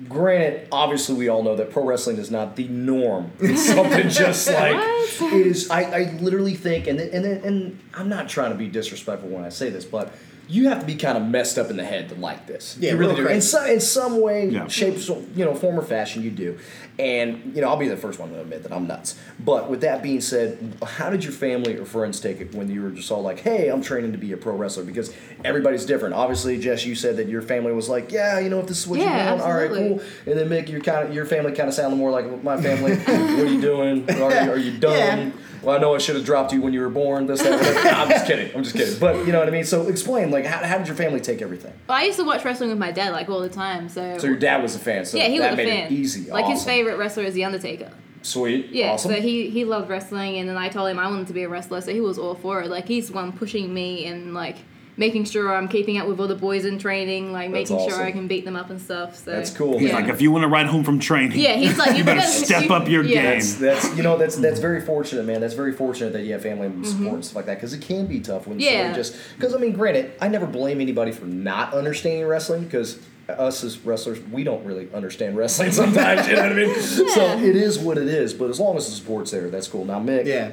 [0.09, 3.31] granted, obviously we all know that pro wrestling is not the norm.
[3.41, 5.71] It's something just like it is.
[5.71, 9.51] I, I literally think, and and and I'm not trying to be disrespectful when I
[9.51, 10.13] say this, but.
[10.49, 12.77] You have to be kind of messed up in the head to like this.
[12.79, 13.27] Yeah, you really do.
[13.27, 14.69] In some, in some way, Yeah.
[14.69, 14.97] shape,
[15.35, 16.59] you know, form or fashion, you do.
[16.99, 19.19] And you know, I'll be the first one to admit that I'm nuts.
[19.41, 22.83] But with that being said, how did your family or friends take it when you
[22.83, 24.85] were just all like, "Hey, I'm training to be a pro wrestler"?
[24.85, 25.13] Because
[25.45, 26.15] everybody's different.
[26.15, 28.87] Obviously, Jess, you said that your family was like, "Yeah, you know, if this is
[28.87, 31.51] what Yeah, you want, all right, cool." And then Mick, your kind of your family
[31.53, 32.95] kind of sounded more like my family.
[32.97, 33.09] what
[33.41, 34.09] are you doing?
[34.11, 34.93] Are, you- are you done?
[34.97, 35.31] Yeah.
[35.65, 37.27] Well, I know I should have dropped you when you were born.
[37.27, 37.89] This, that, whatever.
[37.89, 38.55] I'm just kidding.
[38.55, 38.99] I'm just kidding.
[38.99, 39.65] But you know what I mean.
[39.65, 41.73] So explain, like, how, how did your family take everything?
[41.87, 43.89] But I used to watch wrestling with my dad like all the time.
[43.89, 45.05] So, So your dad was a fan.
[45.05, 45.87] So yeah, he that was a made fan.
[45.87, 46.31] it easy.
[46.31, 46.67] Like his Awesome.
[46.67, 47.91] favorite wrestler is the Undertaker.
[48.23, 48.71] Sweet.
[48.71, 49.13] Yeah, Awesome.
[49.13, 51.49] so he he loved wrestling, and then I told him I wanted to be a
[51.49, 52.69] wrestler, so he was all for it.
[52.71, 54.57] Like he's the one pushing me and like
[54.97, 58.03] making sure I'm keeping up with all the boys in training, like That's making sure.
[58.03, 59.17] I can beat them up and stuff.
[59.17, 59.79] So That's cool.
[59.79, 59.97] He's Yeah.
[59.97, 62.71] like if you want to ride home from training Yeah, he's like you, better step
[62.71, 63.15] up your yeah.
[63.23, 63.25] game.
[63.41, 65.41] That's, that's you know that's that's very fortunate, man.
[65.41, 68.07] That's very fortunate that you have family support and stuff like that because it can
[68.07, 68.65] be tough when Mm-hmm.
[68.67, 68.93] Yeah.
[68.93, 73.65] just because I mean, granted, I never blame anybody for not understanding wrestling because us
[73.65, 76.29] as wrestlers, we don't really understand wrestling sometimes.
[76.29, 76.75] you know what I mean?
[76.81, 78.33] So it is what it is.
[78.35, 79.85] But as long as the support's there, that's cool.
[79.87, 80.53] Now, Mick, Yeah.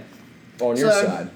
[0.62, 1.30] on your So- side,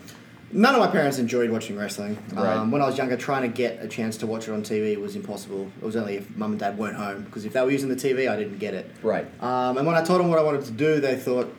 [0.56, 2.18] None of my parents enjoyed watching wrestling.
[2.32, 2.56] Right.
[2.56, 4.96] Um, when I was younger, trying to get a chance to watch it on TV
[5.00, 5.70] was impossible.
[5.82, 7.96] It was only if mum and dad weren't home because if they were using the
[7.98, 8.90] TV, I didn't get it.
[9.04, 9.26] right?
[9.44, 11.54] Um, and when I told them what I wanted to do, they thought,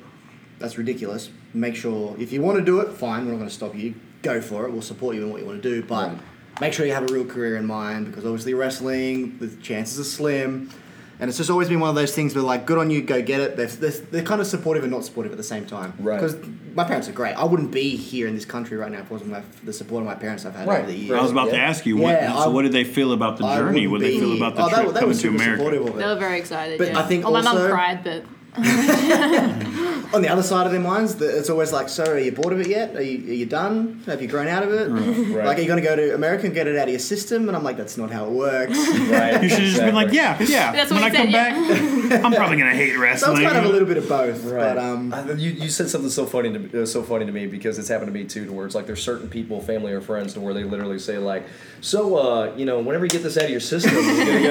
[0.58, 1.28] that's ridiculous.
[1.52, 3.94] Make sure, if you want to do it, fine, we're not going to stop you.
[4.22, 4.72] Go for it.
[4.72, 5.82] We'll support you in what you want to do.
[5.82, 6.18] But Right.
[6.62, 10.04] make sure you have a real career in mind because obviously wrestling, the chances are
[10.04, 10.70] slim.
[11.18, 13.22] And it's just always been one of those things where, like, good on you, go
[13.22, 13.56] get it.
[13.56, 15.94] They're, they're, they're kind of supportive and not supportive at the same time.
[15.98, 16.20] Right.
[16.20, 16.36] Because
[16.74, 17.32] my parents are great.
[17.34, 20.02] I wouldn't be here in this country right now if it wasn't my, the support
[20.02, 20.80] of my parents I've had Right.
[20.82, 21.18] over the years.
[21.18, 22.10] I was about to ask you what.
[22.10, 23.86] Yeah, so I- what did they feel about the I journey?
[23.86, 25.56] wouldn't What did they feel about the oh, trip they, they coming were to America?
[25.56, 25.96] supportive of it.
[25.96, 26.78] They were very excited.
[26.78, 26.98] But yeah.
[26.98, 28.24] I think well, my mum also- cried, but
[30.14, 32.52] on the other side of their minds, the, it's always like, so are you bored
[32.52, 32.94] of it yet?
[32.96, 34.02] Are you, are you done?
[34.06, 34.88] Have you grown out of it?
[35.34, 35.44] Right.
[35.46, 37.48] Like, are you going to go to America and get it out of your system?
[37.48, 38.76] And I'm like, that's not how it works.
[39.06, 39.42] Right.
[39.42, 40.72] You should have just been like, yeah, yeah.
[40.72, 43.36] That's when what I he come said, back, I'm probably gonna hate wrestling.
[43.36, 43.44] so wrestling.
[43.44, 44.42] it's kind of a little bit of both.
[44.44, 44.74] Right.
[44.74, 47.32] But um, I- you, you said something so funny to me, uh, so funny to
[47.32, 48.46] me because it's happened to me too.
[48.46, 51.18] To where it's like there's certain people, family or friends, to where they literally say
[51.18, 51.44] like,
[51.80, 54.02] so uh, you know, whenever you get this out of your system, you're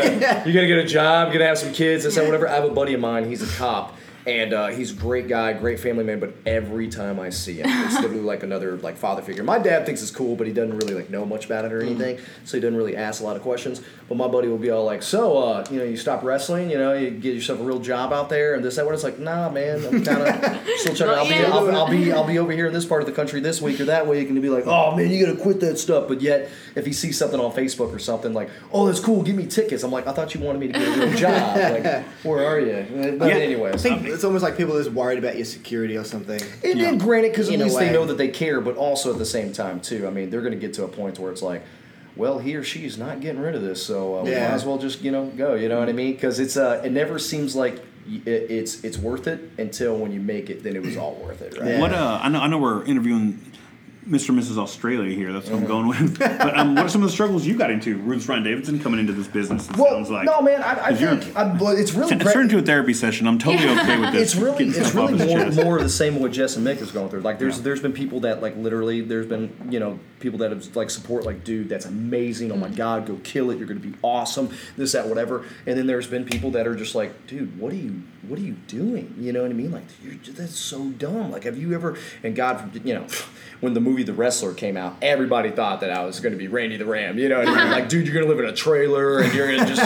[0.01, 2.47] gonna get, you're gonna get a job, you're gonna have some kids, this that whatever.
[2.47, 3.94] I have a buddy of mine, he's a cop.
[4.27, 6.19] And uh, he's a great guy, great family man.
[6.19, 9.43] But every time I see him, it's literally like another like father figure.
[9.43, 11.79] My dad thinks it's cool, but he doesn't really like know much about it or
[11.81, 13.81] anything, so he doesn't really ask a lot of questions.
[14.09, 16.77] But my buddy will be all like, "So, uh, you know, you stop wrestling, you
[16.79, 19.19] know, you get yourself a real job out there, and this that." What it's like,
[19.19, 21.09] nah, man, I'm kind of still trying.
[21.19, 21.51] I'll, be, Yeah.
[21.51, 23.79] I'll, I'll be I'll be over here in this part of the country this week
[23.79, 26.21] or that week, and he'll be like, "Oh man, you gotta quit that stuff." But
[26.21, 29.45] yet, if he sees something on Facebook or something like, "Oh, that's cool, give me
[29.45, 31.57] tickets," I'm like, "I thought you wanted me to get a real job.
[31.57, 33.35] Like, where are you?" But Yeah.
[33.35, 36.41] I anyways, think it's almost like people are just worried about your security or something.
[36.63, 39.19] and then granted, because at In least they know that they care, but also at
[39.19, 40.07] the same time too.
[40.07, 41.61] I mean, they're going to get to a point where it's like,
[42.15, 44.65] well, he or she is not getting rid of this, so uh, we might as
[44.65, 45.53] well just you know go.
[45.53, 46.13] You know what I mean?
[46.13, 47.75] Because it's uh, it never seems like
[48.07, 51.41] it, it's it's worth it until when you make it, then it was all worth
[51.41, 51.71] it, right?
[51.71, 51.81] Yeah.
[51.81, 53.39] What uh, I know, I know we're interviewing
[54.07, 54.29] Mr.
[54.29, 54.57] and Mrs.
[54.57, 55.33] Australia here.
[55.33, 56.19] That's what I'm going with.
[56.19, 57.97] But um, what are some of the struggles you got into?
[57.97, 59.67] Ruth Ryan Davidson coming into this business.
[59.69, 62.13] It Well, sounds like no, man, I, I 'Cause you're- think, I, but it's really
[62.13, 62.33] It's great.
[62.33, 63.25] turned into a therapy session.
[63.27, 64.33] I'm totally okay with this.
[64.33, 67.09] it's really it's really more, more of the same what Jess and Mick is going
[67.09, 67.21] through.
[67.21, 67.63] Like there's Yeah.
[67.63, 71.25] there's been people that like literally there's been you know people that have like support
[71.25, 74.93] like dude that's amazing oh my god go kill it you're gonna be awesome this
[74.93, 78.01] that whatever and then there's been people that are just like dude what are you
[78.29, 81.43] what are you doing you know what I mean like you're, that's so dumb like
[81.43, 83.07] have you ever and God you know
[83.61, 86.77] when the movie The Wrestler came out everybody thought that I was gonna be Randy
[86.77, 89.19] the Ram you know what I mean like dude you're gonna live in a trailer
[89.19, 89.81] and you're gonna just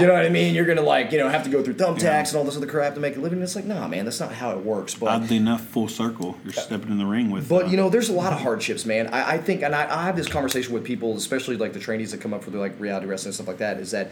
[0.00, 2.28] you know what I mean you're gonna like you know have to go through thumbtacks
[2.28, 4.32] and all this other crap to make a living it's like nah man that's not
[4.32, 6.36] how it works but Oddly enough, full circle.
[6.44, 7.48] You're stepping in the ring with.
[7.48, 9.08] but uh, you know, there's a lot of hardships, man.
[9.08, 12.12] I, I think, and I, I have this conversation with people, especially like the trainees
[12.12, 13.78] that come up for the like reality wrestling and stuff like that.
[13.78, 14.10] Is that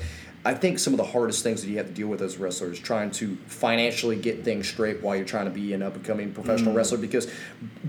[0.49, 2.39] I think some of the hardest things that you have to deal with as a
[2.39, 5.95] wrestler is trying to financially get things straight while you're trying to be an up
[5.95, 6.77] and coming professional mm.
[6.77, 6.97] wrestler.
[6.97, 7.31] Because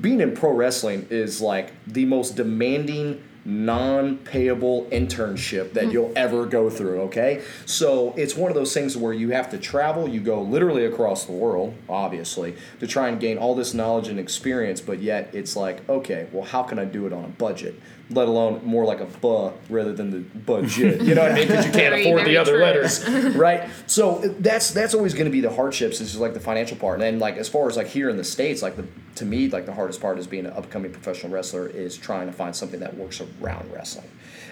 [0.01, 5.93] being in pro wrestling is like the most demanding non-payable internship that mm.
[5.93, 7.41] you'll ever go through okay?
[7.65, 11.23] So it's one of those things where you have to travel you go literally across
[11.23, 15.55] the world obviously to try and gain all this knowledge and experience but yet it's
[15.55, 17.79] like okay well how can i do it on a budget
[18.11, 21.01] let alone more like a buh rather than the budget.
[21.01, 21.47] You know what i mean?
[21.47, 22.63] Because you can't Very, afford the other true.
[22.63, 23.07] letters.
[23.35, 23.69] Right?
[23.87, 26.95] So that's that's always going to be the hardships is like the financial part.
[26.95, 29.47] And then like as far as like here in the states like the to me
[29.49, 32.79] like the hardest part is being an upcoming professional wrestler is trying to find something
[32.79, 34.09] that works around wrestling.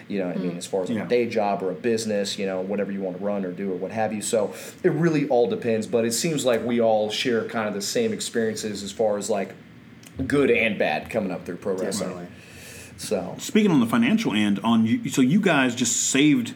[0.07, 0.51] You know what i mean?
[0.51, 0.57] Hmm.
[0.57, 1.05] As far as like Yeah.
[1.05, 3.71] a day job or a business you know whatever you want to run or do
[3.71, 4.21] or what have you.
[4.21, 7.81] So it really all depends but it seems like we all share kind of the
[7.81, 9.55] same experiences as far as like
[10.27, 12.09] good and bad coming up through pro wrestling.
[12.09, 12.35] Definitely.
[12.97, 16.53] So Speaking on the financial end, on you, so you guys just saved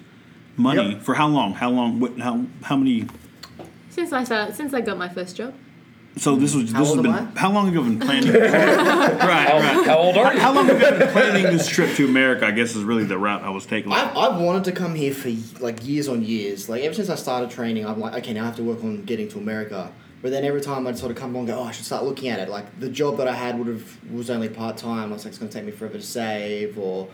[0.57, 1.01] money Yep.
[1.01, 1.53] for how long?
[1.53, 1.99] How long?
[1.99, 2.19] What?
[2.19, 2.45] How?
[2.63, 3.07] How many?
[3.89, 5.53] Since I started, since I got my first job.
[6.17, 7.07] So this was this has been.
[7.07, 7.25] I?
[7.39, 8.33] How long have you been planning?
[8.33, 9.85] right, right.
[9.85, 12.45] how old are you How long have you been planning this trip to America?
[12.45, 13.93] I guess is really the route I was taking.
[13.93, 15.29] I've, I've wanted to come here for
[15.63, 16.67] like years on years.
[16.67, 19.03] Like ever since I started training, I'm like, okay, now I have to work on
[19.05, 19.89] getting to America.
[20.21, 22.03] But then every time I'd sort of come along and go, oh, I should start
[22.03, 22.49] looking at it.
[22.49, 25.09] Like the job that I had would have was only part time.
[25.09, 27.07] I was like, it's going to take me forever to save, or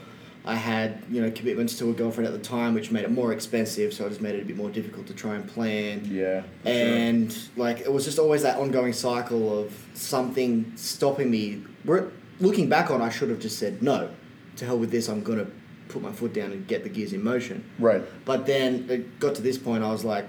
[0.45, 3.31] I had you know commitments to a girlfriend at the time, which made it more
[3.33, 3.93] expensive.
[3.93, 6.05] So I just made it a bit more difficult to try and plan.
[6.05, 6.73] yeah for sure.
[6.73, 11.63] and like it was just always that ongoing cycle of something stopping me.
[11.83, 14.09] Where looking back on, I should have just said no.
[14.57, 15.07] To hell with this.
[15.07, 15.47] I'm gonna
[15.87, 17.63] put my foot down and get the gears in motion.
[17.79, 19.83] right But then it got to this point.
[19.83, 20.27] I was like,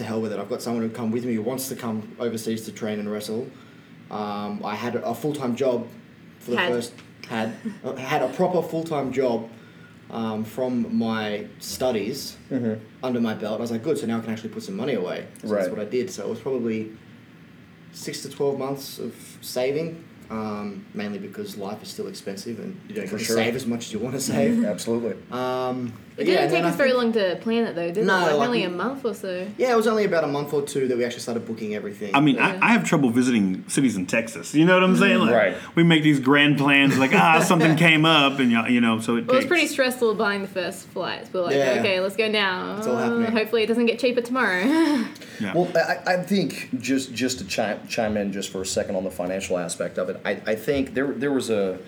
[0.00, 0.38] to hell with it.
[0.38, 3.10] I've got someone who come with me who wants to come overseas to train and
[3.10, 3.46] wrestle.
[4.10, 5.86] Um, I had a full time job
[6.40, 6.72] for the Had.
[6.72, 6.92] first
[7.28, 9.48] had uh, had a proper full time job
[10.10, 12.36] um, from my studies
[13.02, 13.58] under my belt.
[13.58, 13.98] I was like, good.
[13.98, 15.26] So now I can actually put some money away.
[15.42, 15.58] So Right.
[15.60, 16.10] That's what I did.
[16.10, 16.90] So it was probably
[17.92, 20.04] six to twelve months of saving.
[20.30, 23.34] Um, mainly because life is still expensive and you don't get to sure.
[23.34, 24.64] save as much as you want to save.
[24.64, 28.04] absolutely Um, It yeah, didn't and take us very long to plan it though, did
[28.04, 28.22] No, it?
[28.22, 29.46] Like like only we- a month or so.
[29.56, 32.14] Yeah, it was only about a month or two that we actually started booking everything.
[32.14, 32.58] I mean, Yeah.
[32.60, 34.54] I, I have trouble visiting cities in Texas.
[34.54, 35.18] You know what I'm saying?
[35.20, 35.56] Like, Right.
[35.76, 39.16] We make these grand plans, like ah, something came up, and you you know, so
[39.16, 39.46] it Well, it was takes.
[39.48, 41.32] pretty stressful buying the first flights.
[41.32, 41.76] We're like, Yeah.
[41.78, 42.76] okay, let's go now.
[42.78, 43.32] It's all happening.
[43.32, 44.60] hopefully, it doesn't get cheaper tomorrow.
[45.40, 45.54] yeah.
[45.54, 49.04] Well, I, I think just just to chime, chime in just for a second on
[49.04, 51.78] the financial aspect of it, I, I think there there was a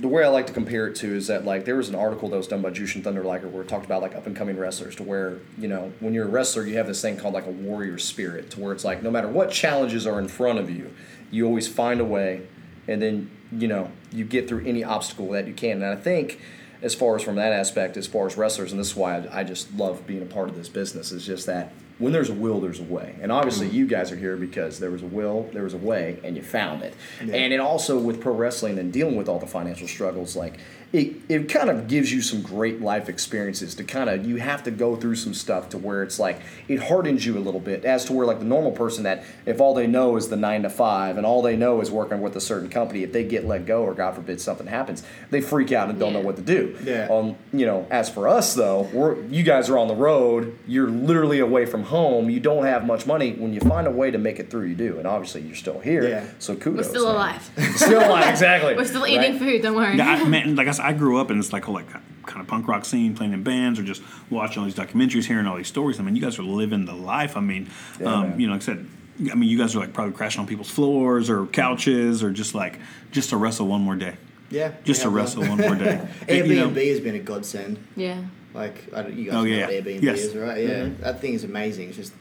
[0.00, 2.28] the way I like to compare it to is that like there was an article
[2.28, 4.56] that was done by Jushin Thunder Liger where it talked about like up and coming
[4.56, 7.46] wrestlers to where you know when you're a wrestler you have this thing called like
[7.46, 10.70] a warrior spirit to where it's like no matter what challenges are in front of
[10.70, 10.92] you,
[11.30, 12.42] you always find a way,
[12.86, 15.82] and then you know you get through any obstacle that you can.
[15.82, 16.40] And I think
[16.80, 19.40] as far as from that aspect, as far as wrestlers, and this is why I,
[19.40, 22.34] I just love being a part of this business is just that when there's a
[22.34, 23.16] will, there's a way.
[23.20, 23.72] And obviously, mm.
[23.72, 26.42] you guys are here because there was a will, there was a way, and you
[26.42, 26.94] found it.
[27.20, 30.58] And it also, with pro wrestling and dealing with all the financial struggles, like
[30.92, 34.62] it, it kind of gives you some great life experiences to kind of, you have
[34.62, 37.84] to go through some stuff to where it's like, it hardens you a little bit
[37.84, 40.62] as to where, like, the normal person that if all they know is the nine
[40.62, 43.44] to five and all they know is working with a certain company, if they get
[43.44, 46.42] let go or God forbid something happens, they freak out and don't know what to
[46.42, 46.76] do.
[46.82, 47.08] Yeah.
[47.10, 50.58] Um, you know, as for us though, we're you guys are on the road.
[50.66, 52.30] You're literally away from home.
[52.30, 53.32] You don't have much money.
[53.34, 54.98] When you find a way to make it through, you do.
[54.98, 56.08] And obviously, you're still here.
[56.08, 56.24] Yeah.
[56.38, 56.88] So We're kudos.
[56.88, 57.14] still man.
[57.14, 57.50] alive.
[57.76, 58.28] Still alive.
[58.30, 58.74] Exactly.
[58.76, 59.12] We're still Right?
[59.12, 59.62] eating food.
[59.62, 59.96] Don't worry.
[59.96, 62.40] Yeah, I, man, like I said, I grew up in this like whole like kind
[62.40, 65.56] of punk rock scene, playing in bands, or just watching all these documentaries, hearing all
[65.56, 65.98] these stories.
[66.00, 67.36] I mean, you guys are living the life.
[67.36, 67.68] I mean,
[68.00, 68.86] Yeah, um, you know, like I said,
[69.30, 72.54] I mean, you guys are like probably crashing on people's floors or couches, or just
[72.54, 72.78] like
[73.10, 74.16] just to wrestle one more day,
[74.50, 74.72] Yeah.
[74.84, 76.00] just to wrestle one more day.
[76.28, 77.78] Airbnb You know, has been a godsend.
[77.96, 78.22] yeah.
[78.54, 79.66] Like, I don't, you guys Oh, know yeah.
[79.66, 80.20] what Airbnb Yes.
[80.20, 80.62] is, right?
[80.62, 80.68] Yeah.
[80.84, 81.02] Mm-hmm.
[81.02, 81.88] That thing is amazing.
[81.88, 82.12] It's just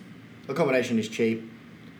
[0.47, 1.49] accommodation is cheap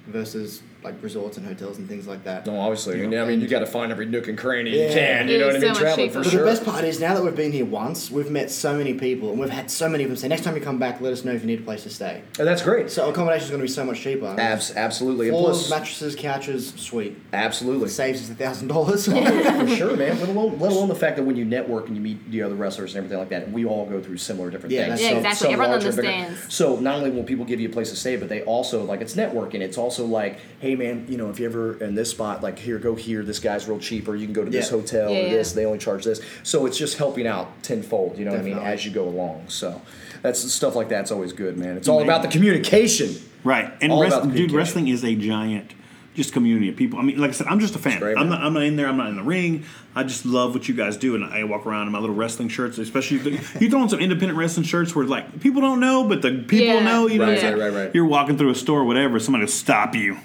[0.08, 2.46] versus like resorts and hotels and things like that.
[2.46, 3.04] No, obviously.
[3.04, 5.28] I mean, I mean, you got to find every nook and cranny you can.
[5.28, 5.62] You It know what I mean?
[5.62, 6.40] so much Traveling for But sure.
[6.40, 9.30] the best part is now that we've been here once, we've met so many people
[9.32, 11.26] and we've had so many of them say, next time you come back, let us
[11.26, 12.22] know if you need a place to stay.
[12.40, 12.90] and that's great.
[12.90, 14.34] So accommodation is going to be so much cheaper.
[14.40, 15.28] Abs- absolutely.
[15.30, 17.18] And Floors, plus, mattresses, couches, sweet.
[17.34, 17.90] absolutely.
[17.90, 19.06] Saves us a thousand dollars.
[19.08, 20.20] for sure, man.
[20.20, 22.56] Let alone, let alone the fact that when you network and you meet the other
[22.56, 25.00] wrestlers and everything like that, we all go through similar different Yeah, things.
[25.02, 25.54] that's- Yeah, exactly.
[25.54, 26.54] Everyone understands.
[26.54, 29.02] So not only will people give you a place to stay, but they also like
[29.02, 29.62] it's networking.
[29.62, 32.78] It's also like, hey man, you know, if you ever in this spot, like here,
[32.80, 33.24] go here.
[33.24, 34.78] This guy's real cheap, or you can go to this Yeah.
[34.78, 35.30] hotel Yeah, or yeah.
[35.30, 35.52] this.
[35.54, 36.22] They only charge this.
[36.44, 38.18] So it's just helping out tenfold.
[38.18, 38.58] You know what I mean?
[38.58, 39.44] As you go along.
[39.48, 39.82] So
[40.22, 41.78] that's stuff like that's always good, man.
[41.78, 43.16] It's all about the communication.
[43.44, 45.72] Right, and All rest, about the dude, wrestling is a giant,
[46.16, 47.00] just community of people.
[47.00, 48.00] I mean, like I said, I'm just a fan.
[48.00, 48.88] great, I'm not, I'm not in there.
[48.88, 49.64] I'm not in the ring.
[49.96, 52.50] I just love what you guys do, and I walk around in my little wrestling
[52.50, 52.78] shirts.
[52.78, 56.22] Especially the, you throw on some independent wrestling shirts where like people don't know, but
[56.22, 56.84] the people Yeah.
[56.84, 57.08] know.
[57.08, 57.96] You know, Right, what I'm right, right, right.
[57.96, 59.20] You're walking through a store, or whatever.
[59.20, 60.18] Somebody will stop you,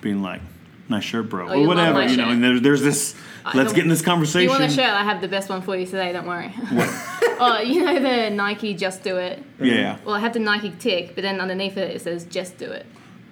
[0.00, 0.40] being like,
[0.88, 2.02] "Nice shirt, bro," Oh, or whatever.
[2.02, 2.32] You know, shirt.
[2.32, 3.14] and there's there's this.
[3.44, 4.42] I Let's get in this If conversation.
[4.42, 4.84] you want a shirt?
[4.90, 6.12] I have the best one for you today.
[6.12, 6.48] Don't worry.
[6.48, 6.88] What?
[7.40, 9.42] oh, you know the Nike Just Do It.
[9.58, 12.70] Yeah, Well, I have the Nike tick, but then underneath it it says Just Do
[12.70, 12.84] It.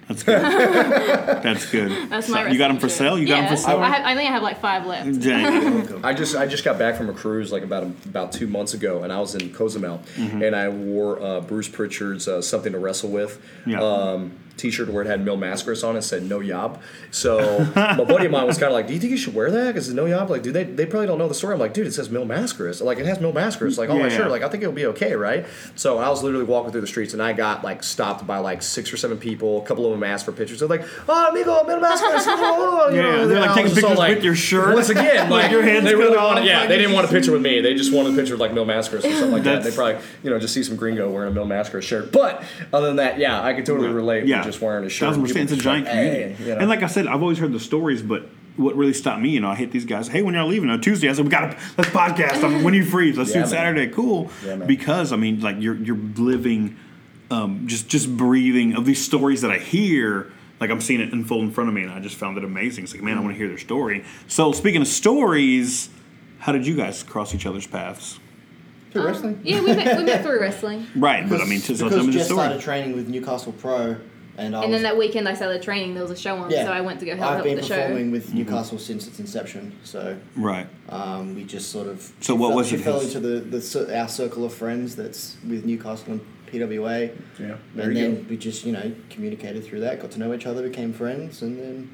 [0.07, 0.41] that's good.
[1.43, 2.09] that's good.
[2.09, 2.47] That's my.
[2.49, 3.19] You got them for sale.
[3.19, 3.77] You got them for sale.
[3.79, 5.19] I, have, I think I have like five left.
[5.21, 6.03] Dang.
[6.03, 9.03] I just I just got back from a cruise like about about two months ago,
[9.03, 10.41] and I was in Cozumel, Mm-hmm.
[10.41, 13.79] and I wore uh, Bruce Prichard's uh, "Something to Wrestle With" Yeah.
[13.83, 16.79] um, T-shirt where it had Mil Máscaras on it, said "No Yob."
[17.11, 19.49] So my buddy of mine was kind of like, "Do you think you should wear
[19.49, 21.53] that?" Because it's "No Yob." Like, dude, they they probably don't know the story.
[21.53, 22.81] I'm like, dude, it says Mil Máscaras.
[22.81, 23.77] Like, it has Mil Máscaras.
[23.77, 24.17] Like, on my Yeah.
[24.17, 24.29] shirt.
[24.31, 25.45] Like, I think it'll be okay, right?
[25.75, 28.61] So I was literally walking through the streets, and I got like stopped by like
[28.61, 29.61] six or seven people.
[29.61, 30.59] A couple of them asked for pictures.
[30.59, 33.63] They're like, "Oh, amigo, Mil Máscaras." oh," you Yeah, know, they're and like I taking
[33.63, 34.73] was just all pictures with your shirt.
[34.75, 36.45] Once again, like your hands they really cut off, wanted.
[36.47, 37.61] Yeah, they didn't want a picture with me.
[37.61, 39.63] They just wanted a picture of like Mil Máscaras or something like that.
[39.63, 42.11] They probably you know just see some gringo wearing a Mil Máscaras shirt.
[42.11, 42.43] But
[42.73, 44.25] other than that, yeah, I could totally relate.
[44.25, 45.09] Yeah, with just wearing a shirt.
[45.09, 46.33] Thousand percent, it's a giant like, community.
[46.33, 46.59] hey, you know.
[46.61, 49.39] And like I said, I've always heard the stories, but what really stopped me, you
[49.39, 50.07] know, I hit these guys.
[50.09, 52.43] Hey, when y'all leaving on Tuesday, I said we got to let's podcast.
[52.43, 53.49] I'm, when you free, let's Yeah, do man.
[53.49, 53.87] Saturday.
[53.87, 56.75] Cool, Yeah, because I mean, like you're you're living,
[57.31, 60.31] um, just just breathing of these stories that I hear.
[60.59, 62.83] Like I'm seeing it unfold in front of me, and I just found it amazing.
[62.83, 64.03] It's like, man, I want to hear their story.
[64.27, 65.89] So speaking of stories,
[66.39, 68.19] how did you guys cross each other's paths?
[68.91, 69.39] Through wrestling.
[69.43, 70.87] Yeah, we met, we met through wrestling.
[70.95, 72.39] Right, but I mean, to tell because them the Jess story.
[72.39, 73.97] started training with Newcastle Pro,
[74.39, 75.93] and I And was, then that weekend I started training.
[75.93, 77.55] There was a show on, yeah, so I went to go help I've out been
[77.57, 78.11] with the performing show.
[78.11, 80.67] with Newcastle since its inception, so Right.
[80.89, 82.01] um, we just sort of.
[82.01, 84.53] So she what fell, was she it fell his- into the, the our circle of
[84.53, 86.21] friends that's with Newcastle and
[86.51, 88.25] PWA, yeah, there and then go.
[88.29, 91.59] we just you know communicated through that, got to know each other, became friends, and
[91.59, 91.89] then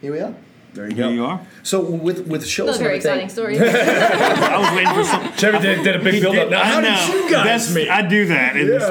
[0.00, 0.34] here we are.
[0.74, 1.10] There you Here go.
[1.10, 1.40] you are.
[1.62, 3.58] So with with shows Not a very everything, exciting story.
[3.60, 5.32] I was waiting for some.
[5.36, 6.48] Chevy did, did a big build up.
[6.48, 7.14] Now, how I did know.
[7.14, 7.88] you guys That's- meet?
[7.90, 8.56] I do that.
[8.56, 8.82] in this-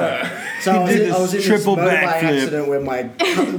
[0.64, 2.36] So I was, did in, I this was in triple this motorbike backflip.
[2.38, 3.02] accident where my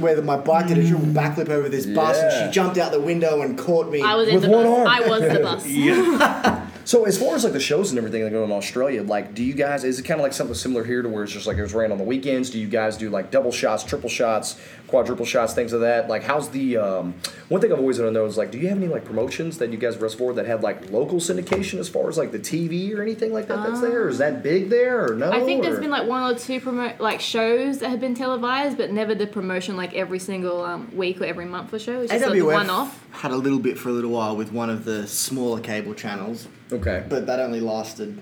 [0.00, 1.12] where my bike did a triple mm.
[1.12, 2.46] backflip over this bus, and Yeah.
[2.46, 4.00] she jumped out the window and caught me.
[4.00, 4.78] I was in With the one bus.
[4.78, 4.88] arm.
[4.88, 5.66] I was the bus.
[5.66, 6.66] Yeah.
[6.84, 9.42] So as far as like the shows and everything that go in Australia, like, do
[9.42, 11.56] you guys is it kind of like something similar here to where it's just like
[11.56, 12.50] it was ran on the weekends?
[12.50, 14.60] Do you guys do like double shots, triple shots,
[14.94, 16.08] quadruple shots, things of that.
[16.08, 17.14] Like, how's the um,
[17.48, 19.58] one thing I've always wanted to know is like, do you have any like promotions
[19.58, 22.38] that you guys wrestle for that have like local syndication as far as like the
[22.38, 24.04] TV or anything like that that's there?
[24.04, 25.32] Or is that big there or no?
[25.32, 28.76] I think there's been like one or two promo like shows that have been televised,
[28.76, 32.00] but never the promotion like every single um, week or every month for show.
[32.00, 33.04] It's just like AWF one off.
[33.10, 36.46] had a little bit for a little while with one of the smaller cable channels,
[36.72, 37.04] okay.
[37.08, 38.20] but that only lasted.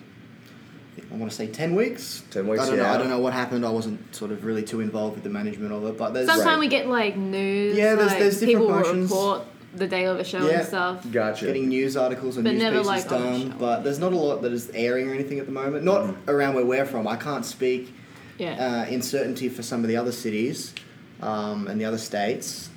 [1.11, 2.23] I want to say ten weeks.
[2.31, 2.87] 10 weeks, I don't know.
[2.87, 3.65] I don't know what happened.
[3.67, 6.47] I wasn't sort of really too involved with the management of it, but there's Sometimes
[6.47, 6.59] Right.
[6.59, 7.77] we get like news.
[7.77, 9.11] Yeah, there's- like, there's different people will promotions.
[9.11, 9.43] report
[9.75, 10.59] the day of a show Yeah.
[10.59, 11.07] and stuff.
[11.11, 11.47] Gotcha.
[11.47, 13.57] getting news articles and But news never, pieces like, on a done, show.
[13.59, 15.83] but there's not a lot that is airing or anything at the moment.
[15.85, 16.15] Not Mm.
[16.29, 17.09] around where we're from.
[17.09, 17.95] I can't speak
[18.39, 18.85] Yeah.
[18.87, 20.75] uh, in certainty for some of the other cities
[21.23, 22.69] um, and the other states,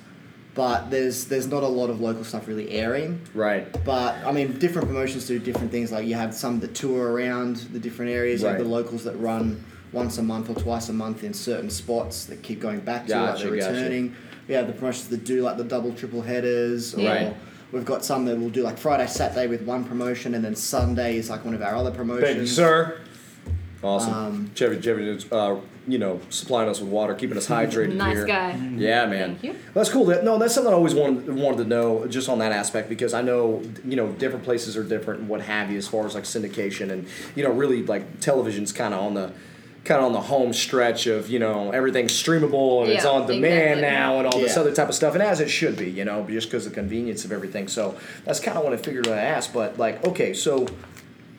[0.56, 3.20] but there's there's not a lot of local stuff really airing.
[3.34, 3.64] right.
[3.84, 5.92] But I mean, different promotions do different things.
[5.92, 8.40] Like you have some that tour around the different areas.
[8.40, 8.64] You have Right.
[8.64, 12.42] the locals that run once a month or twice a month in certain spots that
[12.42, 13.70] keep going back to like they're gotcha.
[13.70, 14.14] returning.
[14.48, 16.94] We have the promotions that do like the double triple headers.
[16.94, 17.36] Or Right.
[17.72, 21.18] We've got some that will do like Friday, Saturday with one promotion, and then Sunday
[21.18, 22.26] is like one of our other promotions.
[22.26, 23.00] Thank you, sir.
[23.82, 24.14] Awesome.
[24.14, 25.56] Um, Chevy, Chevy uh,
[25.86, 28.26] you know, supplying us with water, keeping us hydrated Nice here.
[28.26, 28.56] guy.
[28.76, 29.36] Yeah, man.
[29.36, 29.60] Thank you.
[29.72, 30.04] That's cool.
[30.06, 33.14] That, no, that's something I always wanted wanted to know, just on that aspect, because
[33.14, 36.14] I know you know different places are different and what have you, as far as
[36.14, 39.32] like syndication and you know really like television's kind of on the
[39.84, 43.78] kind of on the home stretch of you know everything's streamable and it's on demand
[43.78, 43.82] exactly.
[43.82, 46.26] now and all this other type of stuff, and as it should be, you know,
[46.28, 47.68] just because of the convenience of everything.
[47.68, 49.52] So that's kind of what I figured I'd ask.
[49.52, 50.66] But like, okay, so.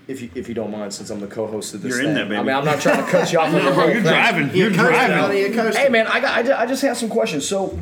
[0.08, 2.24] If you, if you don't mind, since I'm the co-host of this, You're in there,
[2.26, 2.38] baby.
[2.38, 3.54] I mean, I'm not trying to cut you off.
[3.54, 4.04] with the whole You're thing.
[4.04, 4.56] driving.
[4.56, 5.38] You're driving.
[5.38, 5.84] you're coasting.
[5.84, 7.46] Hey man, I got I ju- I just have some questions.
[7.48, 7.78] So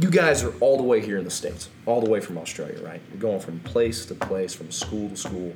[0.00, 2.80] you guys are all the way here in the states, all the way from Australia,
[2.84, 3.00] right?
[3.10, 5.54] You're going from place to place, from school to school.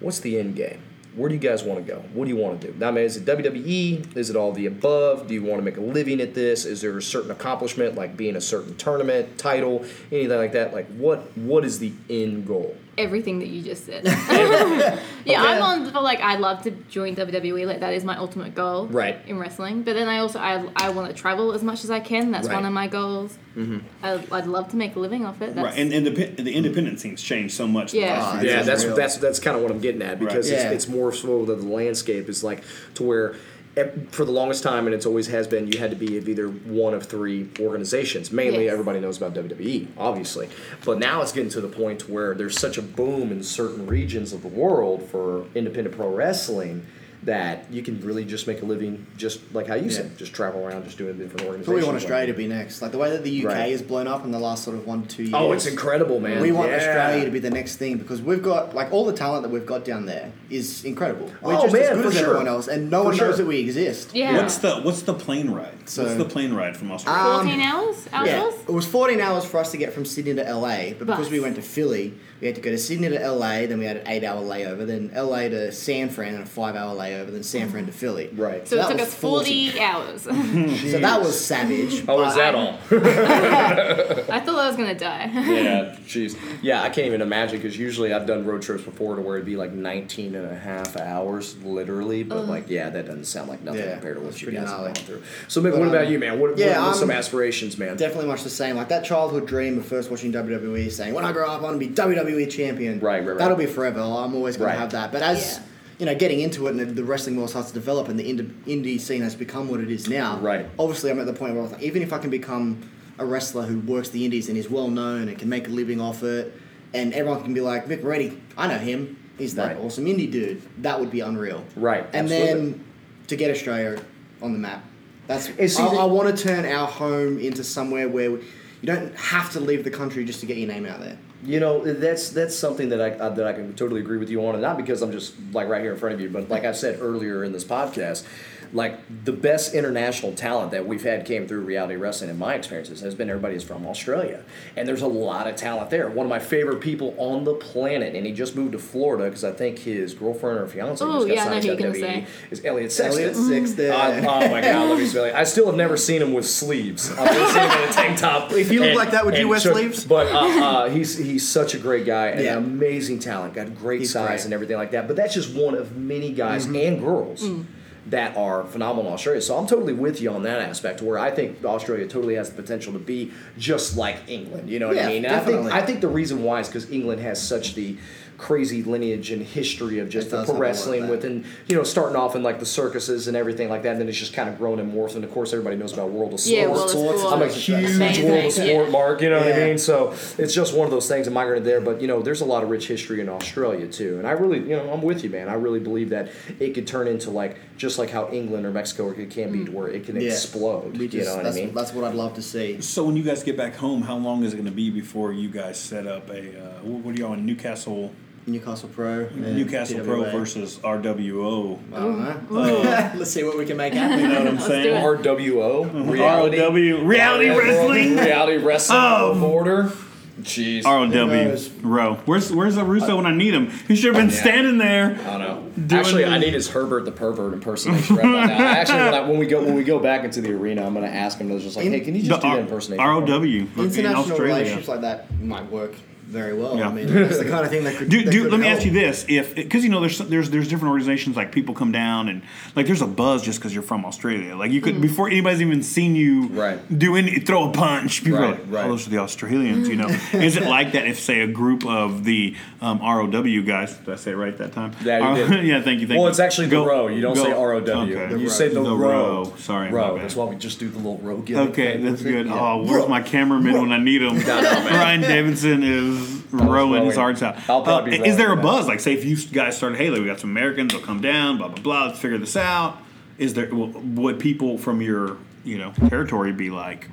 [0.00, 0.80] What's the end game?
[1.16, 2.00] Where do you guys want to go?
[2.14, 2.84] What do you want to do?
[2.84, 4.16] I mean, is it WWE?
[4.16, 5.26] Is it all the above?
[5.26, 6.64] Do you want to make a living at this?
[6.64, 10.72] Is there a certain accomplishment, like being a certain tournament, title, anything like that?
[10.72, 12.76] Like, what what is the end goal?
[12.98, 14.04] Everything that you just said.
[15.24, 17.66] yeah, I'm on for like I'd love to join WWE.
[17.66, 18.86] Like that is my ultimate goal.
[18.88, 19.18] Right.
[19.26, 22.00] In wrestling, but then I also I, I want to travel as much as I
[22.00, 22.30] can.
[22.30, 22.54] That's Right.
[22.56, 23.38] one of my goals.
[23.56, 23.78] Mm-hmm.
[24.02, 25.54] I, I'd love to make a living off it.
[25.54, 27.92] That's, Right, and, and the, the independent scene's changed so much.
[27.94, 28.18] Yeah.
[28.18, 28.66] last Ah, Yeah, years.
[28.66, 30.54] that's that's that's kind of what I'm getting at because Right.
[30.56, 30.70] it's, Yeah.
[30.72, 32.62] it's more so that the landscape is like
[32.94, 33.34] to where
[33.76, 36.28] Eh, for the longest time and it's always has been you had to be of
[36.28, 38.72] either one of three organizations mainly Yes.
[38.72, 40.48] everybody knows about WWE obviously
[40.84, 44.32] but now it's getting to the point where there's such a boom in certain regions
[44.32, 46.84] of the world for independent pro wrestling
[47.24, 50.66] that you can really just make a living just like how you said just travel
[50.66, 52.80] around just doing different organizations But we want Australia to be next.
[52.80, 53.70] Like the way that the UK Right.
[53.72, 55.34] has blown up in the last sort of one to two years.
[55.34, 56.76] oh it's incredible man We want Yeah.
[56.78, 59.66] Australia to be the next thing because we've got like all the talent that we've
[59.66, 61.30] got down there is incredible.
[61.42, 62.24] We're Oh, just man, as good for as sure.
[62.26, 63.28] everyone else, and no For one sure.
[63.28, 64.10] knows that we exist.
[64.14, 64.36] yeah.
[64.38, 65.88] What's the what's the plane ride?
[65.88, 67.22] So- what's the plane ride from Australia?
[67.22, 67.96] Um, 14 hours?
[68.12, 68.28] Hours?
[68.28, 71.30] Yeah, it was 14 hours for us to get from Sydney to LA, but because
[71.30, 73.98] we went to Philly, we had to go to Sydney to LA, then we had
[73.98, 77.42] an eight hour layover, then LA to San Fran, and a five hour layover, then
[77.42, 78.28] San Fran to Philly.
[78.34, 78.66] Right.
[78.66, 80.22] so it that took was us 40, hours.
[80.90, 82.04] So that was savage.
[82.08, 85.30] oh is but- that all I thought I was going to die.
[85.34, 86.36] yeah, jeez.
[86.62, 89.46] Yeah, I can't even imagine because usually I've done road trips before to where it'd
[89.46, 92.22] be like 19 and a half hours, literally.
[92.22, 94.68] But like, yeah, that doesn't sound like nothing Yeah, compared to what you pretty guys
[94.68, 94.92] have gnarly.
[94.94, 95.22] gone through.
[95.48, 96.40] So, Mick, But, what about um, you, man?
[96.40, 97.96] What, yeah, what are some I'm aspirations, man?
[97.96, 98.76] Definitely much the same.
[98.76, 101.80] Like that childhood dream of first watching WWE, saying, "When I grow up, I want
[101.80, 103.38] to be WWE champion." Right, right, right.
[103.38, 104.00] That'll be forever.
[104.00, 104.74] I'm always going Right.
[104.74, 105.12] to have that.
[105.12, 105.62] But as Yeah.
[105.98, 108.50] you know, getting into it and the wrestling world starts to develop and the indie,
[108.66, 110.38] indie scene has become what it is now.
[110.40, 110.66] Right.
[110.78, 112.78] Obviously, I'm at the point where I was like, even if I can become
[113.18, 116.00] a wrestler who works the indies and is well known and can make a living
[116.00, 116.54] off it,
[116.94, 119.16] and everyone can be like, Mick Morretti, I know him.
[119.36, 119.84] He's that Right.
[119.84, 120.62] awesome indie dude.
[120.82, 121.64] That would be unreal.
[121.76, 122.46] Right, And absolutely.
[122.70, 122.80] then
[123.28, 124.00] to get Australia
[124.42, 124.82] on the map.
[125.26, 128.86] That's And see, I, I want to turn our home into somewhere where we, you
[128.86, 131.16] don't have to leave the country just to get your name out there.
[131.42, 134.54] You know, that's that's something that I that I can totally agree with you on,
[134.54, 136.72] and not because I'm just like right here in front of you, but like I
[136.72, 138.26] said earlier in this podcast,
[138.72, 143.00] like the best international talent that we've had came through reality wrestling in my experiences
[143.00, 144.42] has been everybody who's from Australia,
[144.76, 146.08] and there's a lot of talent there.
[146.08, 149.44] One of my favorite people on the planet, and he just moved to Florida because
[149.44, 151.82] I think his girlfriend or fiance Ooh, just got yeah, I know signed who to
[151.82, 152.26] WWE, say.
[152.50, 153.22] is Elliot Sexton.
[153.24, 153.92] Elliot Six there.
[153.94, 155.34] I- oh my god, let me spell it.
[155.34, 157.10] I still have never seen him with sleeves.
[157.10, 158.52] I've never seen him in a tank top.
[158.52, 160.04] If you look And- like that, would you and wear so- sleeves?
[160.04, 162.56] But uh, uh, he's he's such a great guy and Yeah.
[162.56, 163.54] an amazing talent.
[163.54, 164.44] Got great He's size great.
[164.44, 165.06] and everything like that.
[165.06, 166.76] But that's just one of many guys Mm-hmm.
[166.76, 167.42] and girls.
[167.42, 167.64] Mm.
[168.06, 169.42] That are phenomenal in Australia.
[169.42, 172.60] So I'm totally with you on that aspect where I think Australia totally has the
[172.60, 174.70] potential to be just like England.
[174.70, 175.26] You know what Yeah, I mean?
[175.26, 177.98] I think I think the reason why is because England has such the
[178.40, 181.10] crazy lineage and history of just the pro have a lot of wrestling that.
[181.10, 184.08] within you know starting off in like the circuses and everything like that, and then
[184.08, 185.14] it's just kind of grown and morphed.
[185.14, 186.58] And of course, everybody knows about World of Sport.
[186.58, 187.22] Yeah, World of Sports.
[187.24, 188.28] I'm a huge amazing.
[188.28, 188.90] World of Sport Yeah.
[188.90, 189.78] mark, you know what I mean?
[189.78, 191.28] So it's just one of those things.
[191.28, 194.18] I migrated there, but you know, there's a lot of rich history in Australia too.
[194.18, 195.48] And I really, you know, I'm with you, man.
[195.48, 199.04] I really believe that it could turn into like just like how England or Mexico
[199.08, 200.30] or it can be, to where it can Yeah.
[200.30, 200.96] explode.
[200.98, 201.74] We you know what I that's, mean?
[201.74, 202.80] that's what I'd love to see.
[202.80, 205.32] So when you guys get back home, how long is it going to be before
[205.32, 208.12] you guys set up a uh, what what are y'all in Newcastle?
[208.52, 209.24] Newcastle Pro.
[209.26, 211.78] and Newcastle Pro versus RWO.
[211.92, 213.12] I don't know.
[213.16, 214.20] Let's see what we can make happen.
[214.20, 215.02] You know what I'm Let's saying?
[215.04, 218.16] RWO, reality, ROW, reality wrestling.
[218.16, 219.38] reality wrestling Oh.
[219.38, 219.92] border.
[220.40, 221.68] Jeez, knows?
[221.82, 222.14] ROW, row.
[222.24, 223.68] Where's Where's the Russo when I need him?
[223.86, 224.40] He should have been Yeah.
[224.40, 225.18] standing there.
[225.26, 225.40] I don't
[225.86, 225.98] know.
[225.98, 228.54] Actually, the- I need his Herbert the pervert impersonation right about now.
[228.64, 231.04] Actually, when, I, when we go when we go back into the arena, I'm going
[231.04, 231.50] to ask him.
[231.50, 233.04] I was just like, In- hey, can you just do R- that impersonation?
[233.04, 233.58] ROW for me?
[233.58, 234.44] in International Australia.
[234.46, 235.92] relationships like that might work
[236.30, 236.78] very well.
[236.78, 236.88] Yeah.
[236.88, 238.08] I mean, that's the kind of thing that could.
[238.08, 240.50] Dude, that dude could let me ask you this: if because you know there's there's
[240.50, 242.42] there's different organizations like people come down and
[242.76, 244.54] like there's a buzz just because you're from Australia.
[244.56, 246.78] Like you could before anybody's even seen you Right.
[246.98, 248.24] do any throw a punch.
[248.24, 248.84] People Right, are like, right.
[248.86, 249.88] oh, those are the Australians.
[249.88, 253.26] You know, is it like that if say a group of the um, ROW
[253.62, 253.94] guys?
[253.98, 254.92] Did I say it right that time?
[255.04, 255.64] Yeah, you did.
[255.66, 256.06] yeah, thank you.
[256.06, 256.30] Thank well, you.
[256.30, 257.08] it's actually the row.
[257.08, 258.02] You don't go- say ROW.
[258.04, 258.36] Okay.
[258.38, 259.44] You say the, The row.
[259.44, 259.52] row.
[259.58, 260.18] Sorry, row.
[260.18, 261.42] That's why we just do the little row.
[261.70, 262.46] Okay, that's good.
[262.46, 262.58] Yeah.
[262.58, 264.38] Oh, where's my cameraman when I need him?
[264.46, 266.19] Ryan Davidson is
[266.52, 267.36] rowing his rowing.
[267.38, 267.56] hearts out.
[267.68, 268.62] I'll probably Uh, be is there a now.
[268.62, 268.86] buzz?
[268.88, 271.68] Like, say, if you guys started Halo, we got some Americans, they'll come down, blah
[271.68, 272.06] blah blah.
[272.06, 272.98] Let's figure this out.
[273.38, 277.08] Is there well, would people from your you know territory be like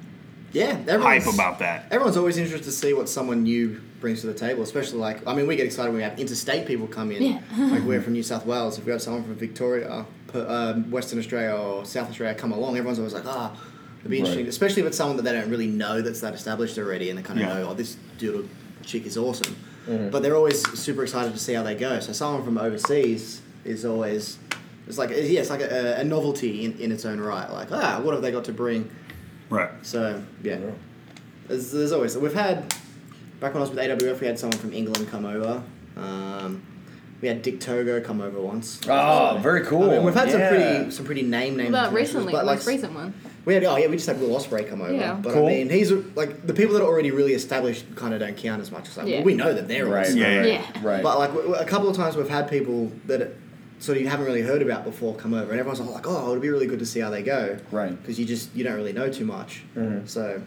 [0.53, 1.85] Yeah, hype everyone's, about that?
[1.91, 5.33] Everyone's always interested to see what someone new brings to the table, especially like I
[5.35, 7.21] mean, we get excited when we have interstate people come in.
[7.23, 7.39] Yeah.
[7.71, 8.77] like we're from New South Wales.
[8.77, 12.77] If we have someone from Victoria, per- um, Western Australia, or South Australia come along,
[12.77, 13.53] everyone's always like, ah,
[13.99, 14.43] it'd be interesting.
[14.45, 14.49] Right.
[14.49, 17.23] Especially if it's someone that they don't really know that's that established already, and they
[17.23, 17.53] kind of Yeah.
[17.55, 18.43] know, oh, this dude or
[18.87, 19.55] chick is awesome.
[19.87, 20.09] Mm-hmm.
[20.09, 21.99] But they're always super excited to see how they go.
[21.99, 24.39] So someone from overseas is always.
[24.87, 27.49] It's like yeah, it's like a, a novelty in, in its own right.
[27.51, 28.89] Like ah, what have they got to bring?
[29.49, 29.69] Right.
[29.83, 30.59] So yeah,
[31.47, 32.73] there's, there's always we've had
[33.39, 35.63] back when I was with AWF, we had someone from England come over.
[35.95, 36.63] Um,
[37.21, 38.79] we had Dick Togo come over once.
[38.87, 39.89] Oh, very cool.
[39.89, 41.71] I mean, we've had some pretty some pretty name names.
[41.71, 43.13] But recently, but like recent one.
[43.47, 44.91] We had oh yeah, we just had Will Ospreay come over.
[44.93, 45.13] Yeah.
[45.13, 45.45] But Cool.
[45.47, 48.61] I mean, he's like the people that are already really established kind of don't count
[48.61, 48.87] as much.
[48.87, 49.15] It's like Yeah.
[49.17, 50.05] well, we know that they're Right.
[50.05, 50.17] awesome.
[50.17, 50.45] Yeah, yeah.
[50.45, 50.61] Yeah.
[50.83, 51.01] Right.
[51.01, 53.35] But like w- w- a couple of times we've had people that
[53.79, 56.29] sort of you haven't really heard about before come over, and everyone's all like, oh,
[56.31, 57.57] it'll be really good to see how they go.
[57.71, 57.97] Right.
[58.01, 59.63] Because you just you don't really know too much.
[60.05, 60.41] So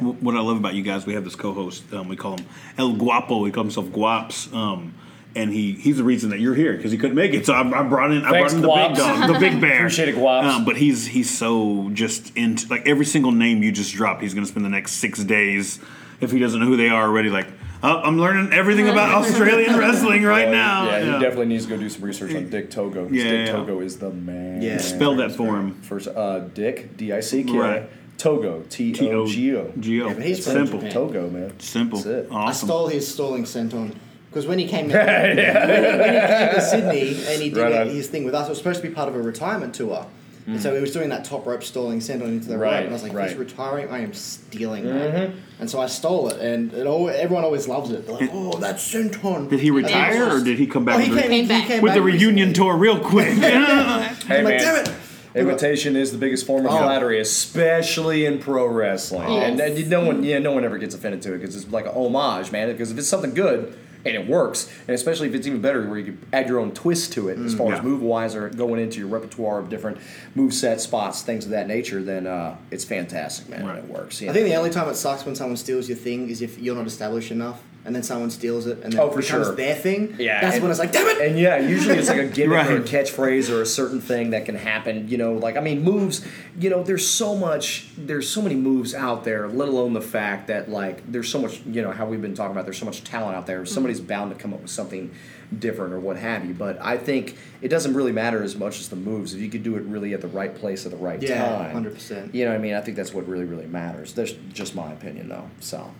[0.00, 1.82] Wh- What I love about you guys, we have this co-host.
[1.92, 2.46] Um, we call him
[2.78, 3.44] El Guapo.
[3.44, 4.54] He calls himself Guaps.
[4.54, 4.94] Um,
[5.36, 7.46] and he, he's the reason that you're here because he couldn't make it.
[7.46, 8.88] So I, I brought in I Thanks, brought in the Guaps.
[8.88, 9.76] big dog, the big bear.
[9.76, 10.44] Appreciate it, Guaps.
[10.44, 14.22] Um, but he's he's so just into like every single name you just dropped.
[14.22, 15.78] He's going to spend the next six days
[16.20, 17.28] if he doesn't know who they are already.
[17.30, 17.46] Like
[17.82, 20.84] oh, I'm learning everything about Australian wrestling right Well, now.
[20.86, 23.04] Yeah, he definitely needs to go do some research on Dick Togo.
[23.04, 23.52] 'cause Yeah, Dick yeah.
[23.52, 24.62] Togo is the man.
[24.62, 24.78] Yeah.
[24.78, 25.74] Spell that for him.
[25.82, 27.52] First, uh, Dick, D I C K.
[27.58, 27.90] Right.
[28.18, 29.70] Togo, T O G O.
[29.78, 30.80] Yeah, he's Simple.
[30.90, 31.52] Togo, man.
[31.60, 31.98] Simple.
[31.98, 32.32] That's it.
[32.32, 33.94] I stole his stalling senton.
[34.36, 37.86] Because when he came when, he, when he came to Sydney and he did Right
[37.86, 40.06] his thing with us, it was supposed to be part of a retirement tour.
[40.46, 42.60] And so he was doing that top rope stalling senton into the Mm.
[42.60, 42.80] Right, right.
[42.82, 45.30] And I was like, if he's retiring, I am stealing that.
[45.58, 46.38] And so I stole it.
[46.38, 48.06] And it all, everyone always loves it.
[48.06, 49.48] They're like, oh, that's senton.
[49.48, 51.40] Did he retire And or did he come back Oh, he with, came, the, he
[51.40, 51.66] Came back.
[51.66, 52.52] came with the reunion recently.
[52.52, 53.38] tour real quick?
[53.38, 54.58] Hey, I'm like, man.
[54.60, 54.92] damn it.
[55.34, 56.78] Imitation is the biggest form of Oh.
[56.78, 59.32] flattery, especially in pro wrestling.
[59.32, 59.50] Yes.
[59.50, 61.86] And, and no one, yeah, no one ever gets offended to it because it's like
[61.86, 62.68] a homage, man.
[62.70, 63.76] Because if it's something good
[64.06, 66.72] and it works, and especially if it's even better, where you can add your own
[66.72, 69.98] twist to it as far as move wise or going into your repertoire of different
[70.34, 73.66] move set spots, things of that nature, then uh, it's fantastic, man.
[73.66, 73.78] Right.
[73.78, 74.20] And it works.
[74.20, 74.30] Yeah.
[74.30, 76.76] I think the only time it sucks when someone steals your thing is if you're
[76.76, 77.62] not established enough.
[77.86, 79.54] And then someone steals it, and then Oh, it becomes sure.
[79.54, 80.16] their thing.
[80.18, 81.26] Yeah, that's and- when it's like, damn it!
[81.26, 84.44] And yeah, usually it's like a gimmick or a catchphrase or a certain thing that
[84.44, 85.08] can happen.
[85.08, 86.26] You know, like I mean, moves.
[86.58, 87.88] You know, there's so much.
[87.96, 89.48] There's so many moves out there.
[89.48, 91.62] Let alone the fact that like there's so much.
[91.64, 92.64] You know how we've been talking about.
[92.64, 93.64] There's so much talent out there.
[93.64, 94.08] Somebody's mm-hmm.
[94.08, 95.12] bound to come up with something
[95.56, 96.54] different or what have you.
[96.54, 99.34] But I think it doesn't really matter as much as the moves.
[99.34, 101.84] If you could do it really at the right place at the right Yeah, time,
[101.84, 102.34] 100%.
[102.34, 104.12] You know, what I mean, I think that's what really really matters.
[104.12, 105.48] That's just my opinion, though.
[105.60, 105.92] So,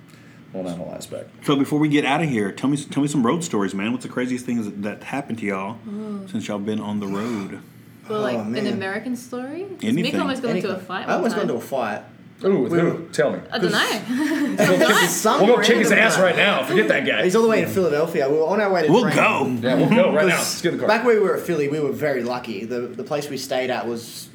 [0.54, 1.30] on that whole aspect.
[1.44, 3.92] So before we get out of here, tell me tell me some road stories, man.
[3.92, 6.30] What's the craziest things that, that happened to y'all mm.
[6.30, 7.60] since y'all been on the road?
[8.08, 8.66] Well, like Oh, an.
[8.68, 9.66] American story.
[9.82, 10.14] Anything.
[10.14, 11.08] Mick almost got into a fight.
[11.08, 12.02] I almost got one into a fight.
[12.44, 12.84] Ooh, with We who?
[12.92, 13.40] were- Tell me.
[13.50, 15.06] I don't know.
[15.08, 16.22] Some We'll go kick his random ass guy.
[16.22, 16.64] right now.
[16.64, 17.24] Forget that guy.
[17.24, 18.28] He's all the way in Philadelphia.
[18.28, 19.16] We were on our way to We'll train.
[19.16, 19.46] go.
[19.60, 20.36] Yeah, we'll go right now.
[20.36, 20.86] Let's get the car.
[20.86, 22.64] Back when we were at Philly, we were very lucky.
[22.64, 24.28] The the place we stayed at was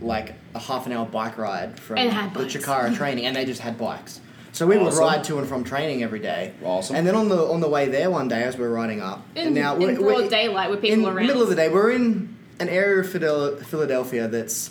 [0.00, 2.54] like a half an hour bike ride from the bikes.
[2.54, 4.20] Chikara training, and they just had bikes.
[4.52, 6.52] So we would ride to and from training every day.
[6.64, 6.96] Awesome.
[6.96, 9.46] And then on the on the way there one day, as we're riding up, In,
[9.48, 11.26] and now we're, broad we're daylight with people the around.
[11.26, 14.70] middle of the day, we're in an area of Philadelphia that's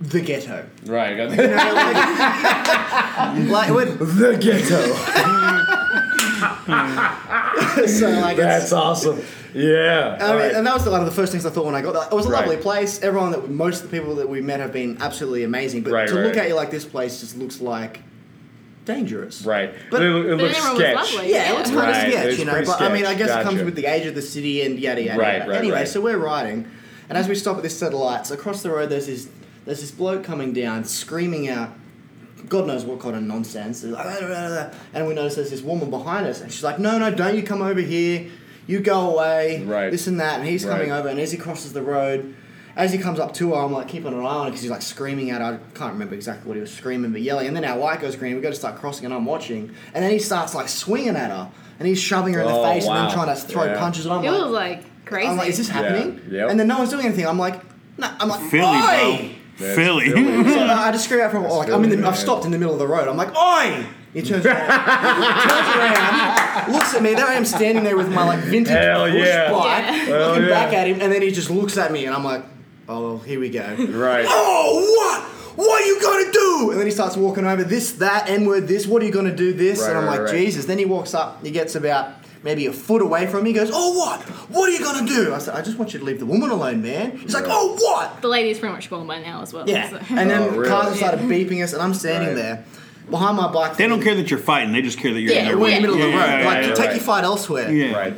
[0.00, 0.66] the ghetto.
[0.86, 1.16] Right.
[1.16, 1.54] got You know,
[3.48, 4.82] like, like we're- the ghetto.
[7.86, 9.20] so like That's awesome.
[9.54, 10.18] Yeah.
[10.20, 10.52] I mean, right.
[10.54, 12.04] and that was one of the first things I thought when I got there.
[12.10, 12.40] It was a Right.
[12.40, 13.00] lovely place.
[13.02, 15.82] Everyone that most of the people that we met have been absolutely amazing.
[15.82, 18.00] But Right, to right, look at you like this place just looks like
[18.84, 19.44] dangerous.
[19.44, 19.74] Right.
[19.90, 20.96] But- it, it looks everyone sketch.
[20.96, 21.30] was lovely.
[21.30, 22.52] Yeah, it looks kind Right, of sketch, you know.
[22.52, 23.18] pretty But I mean, I sketch.
[23.26, 25.18] guess it comes with the age of the city and yada yada.
[25.18, 25.50] Right, yada.
[25.50, 25.88] right, Anyway, right.
[25.88, 26.68] so we're riding,
[27.08, 29.28] and as we stop at this set of lights across the road, there's this
[29.64, 31.70] there's this bloke coming down, screaming out.
[32.48, 33.80] God knows what kind of nonsense.
[33.80, 34.04] He's like.
[34.92, 37.42] And we notice there's this woman behind us, and she's like, "No, no, don't you
[37.42, 38.26] come over here.
[38.66, 39.64] You go away.
[39.64, 39.90] Right.
[39.90, 40.98] This and that." And he's coming Right.
[40.98, 42.34] over, and as he crosses the road,
[42.76, 44.70] as he comes up to her, I'm like keeping an eye on her because he's
[44.70, 45.60] like screaming at her.
[45.60, 47.46] I can't remember exactly what he was screaming, but yelling.
[47.46, 48.34] And then our light goes green.
[48.34, 49.70] We got to start crossing, and I'm watching.
[49.94, 52.62] And then he starts like swinging at her, and he's shoving her in the Oh,
[52.64, 53.06] face and wow.
[53.06, 53.78] then trying to throw Yeah.
[53.78, 54.06] punches.
[54.06, 55.28] And I'm It like, was like crazy.
[55.28, 56.20] I'm like, is this happening?
[56.28, 56.40] Yeah.
[56.42, 56.50] Yep.
[56.50, 57.26] And then no one's doing anything.
[57.26, 57.60] I'm like,
[57.98, 58.08] no.
[58.20, 59.18] I'm like, Philly, Oi!
[59.18, 59.28] bro.
[59.58, 60.10] That's Philly.
[60.10, 60.44] Philly.
[60.54, 62.72] So I just scream out from like I'm in the, I've stopped in the middle
[62.74, 63.06] of the road.
[63.08, 63.86] I'm like, oi!
[64.12, 67.14] He turns around, turns around, looks at me.
[67.14, 69.50] There I am standing there with my like vintage Hell push yeah.
[69.50, 69.92] bike, Yeah.
[70.04, 70.48] Hell looking yeah.
[70.50, 72.44] back at him, and then he just looks at me, and I'm like,
[72.88, 73.74] oh, here we go.
[73.88, 74.26] Right.
[74.28, 75.30] Oh, what?
[75.56, 76.70] What are you gonna do?
[76.72, 78.86] And then he starts walking over this, that, N word, this.
[78.88, 79.52] What are you gonna do?
[79.52, 80.36] This, Right, and I'm right, like, right.
[80.36, 80.64] Jesus.
[80.66, 81.44] Then he walks up.
[81.44, 82.08] He gets about
[82.42, 83.50] maybe a foot away from me.
[83.50, 84.20] He goes, Oh, what?
[84.50, 85.32] What are you gonna do?
[85.32, 87.16] I said, I just want you to leave the woman alone, man.
[87.18, 88.20] He's like, Oh, what?
[88.20, 89.68] the lady's pretty much gone by now as well.
[89.68, 89.90] Yeah.
[89.90, 90.68] so- And then Oh, really?
[90.68, 92.36] cars have started beeping us, and I'm standing Right.
[92.36, 92.64] there
[93.08, 93.76] behind my bike.
[93.76, 94.72] They don't care that you're fighting.
[94.72, 96.12] They just care that you're Yeah, in we're in the middle of the road.
[96.26, 96.94] yeah, like, yeah, take right.
[96.96, 97.70] your fight elsewhere.
[97.70, 97.94] Yeah.
[97.96, 98.14] Right.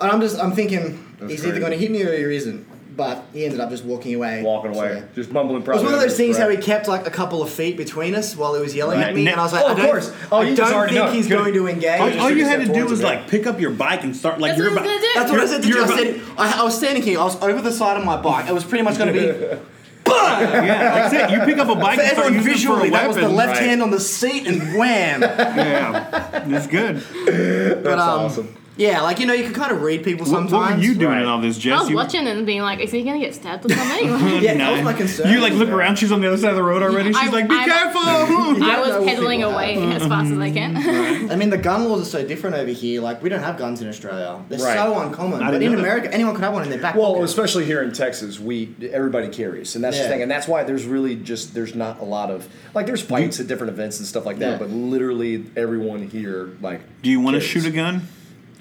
[0.00, 2.66] And I'm just, I'm thinking, That's he's either going to hit me or he isn't.
[2.96, 4.42] But he ended up just walking away.
[4.42, 5.00] Walking away.
[5.00, 6.44] So- Just mumbling It was one of those things right.
[6.44, 9.08] how he kept like a couple of feet between us while he was yelling Right.
[9.08, 10.12] at me, and I was like, Oh, I of don't, course.
[10.30, 11.10] Oh, I don't think know.
[11.10, 11.38] he's Good.
[11.38, 12.00] going to engage.
[12.00, 14.50] All, all you had to do was like pick up your bike and start like
[14.50, 14.90] That's you're what about.
[14.90, 15.18] I was gonna do.
[15.18, 15.74] That's what I said to you.
[15.74, 17.18] You're I about- said, I, I was standing here.
[17.18, 18.48] I was over the side of my bike.
[18.48, 19.58] It was pretty much going to be.
[20.06, 21.30] Yeah, that's it.
[21.30, 23.06] You pick up a bike For and start everyone using it for a visually, that
[23.08, 23.62] was the left Right.
[23.68, 25.20] hand on the seat and wham.
[25.22, 27.02] Yeah, that's good.
[27.24, 28.56] But, That's um, awesome.
[28.76, 30.52] Yeah, like you know, you can kind of read people What, sometimes.
[30.52, 31.22] what were you doing Right.
[31.22, 31.72] in all this, Jess?
[31.78, 34.08] I was You- watching and being like, is he gonna get stabbed or something?
[34.42, 35.32] Yeah, that was my concern.
[35.32, 35.96] You like look around.
[35.96, 37.12] She's on the other side of the road already.
[37.12, 40.32] She's I- like, "Be I'm- careful!" I know was what pedaling people away as fast
[40.32, 41.30] as I can.
[41.30, 43.00] I mean, the gun laws are so different over here.
[43.00, 44.38] Like, we don't have guns in Australia.
[44.48, 44.76] They're Right.
[44.76, 45.40] so uncommon.
[45.42, 45.84] I But didn't in know that.
[45.84, 47.24] America, anyone could have one in their back Well, pocket.
[47.24, 50.84] especially here in Texas, we everybody carries, and that's the thing, and that's why there's
[50.84, 54.26] really just there's not a lot of like there's fights at different events and stuff
[54.26, 54.58] like that, Yeah.
[54.58, 56.80] but literally everyone here like.
[57.02, 57.52] Do you want to carries.
[57.52, 58.08] shoot a gun?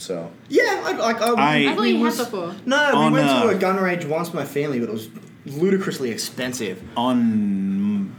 [0.04, 2.54] So Yeah, I, like I, I- I thought we you had before.
[2.66, 4.92] No, we On, went to uh, a gun range once with my family, but it
[4.94, 5.08] was
[5.46, 6.84] ludicrously expensive.
[6.98, 8.14] On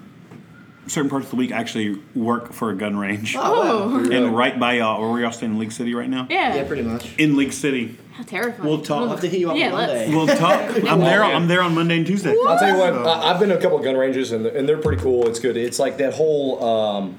[0.86, 3.36] certain parts of the week, I actually work for a gun range.
[3.38, 4.16] Oh, Really?
[4.16, 6.26] And right by y'all, where we all staying in League City right now.
[6.30, 6.54] yeah.
[6.54, 7.16] Yeah, pretty much.
[7.18, 8.68] In League City, How terrifying.
[8.68, 9.02] We'll talk.
[9.02, 10.14] I'll have to hit you up Yeah, on Monday.
[10.14, 10.60] we'll talk.
[10.88, 11.22] I'm there.
[11.24, 12.34] I'm there on Monday and Tuesday.
[12.46, 14.66] I'll tell you what, I, I've been to a couple of gun ranges and and
[14.68, 15.26] they're pretty cool.
[15.28, 15.56] It's good.
[15.58, 16.62] It's like that whole.
[16.64, 17.16] Um,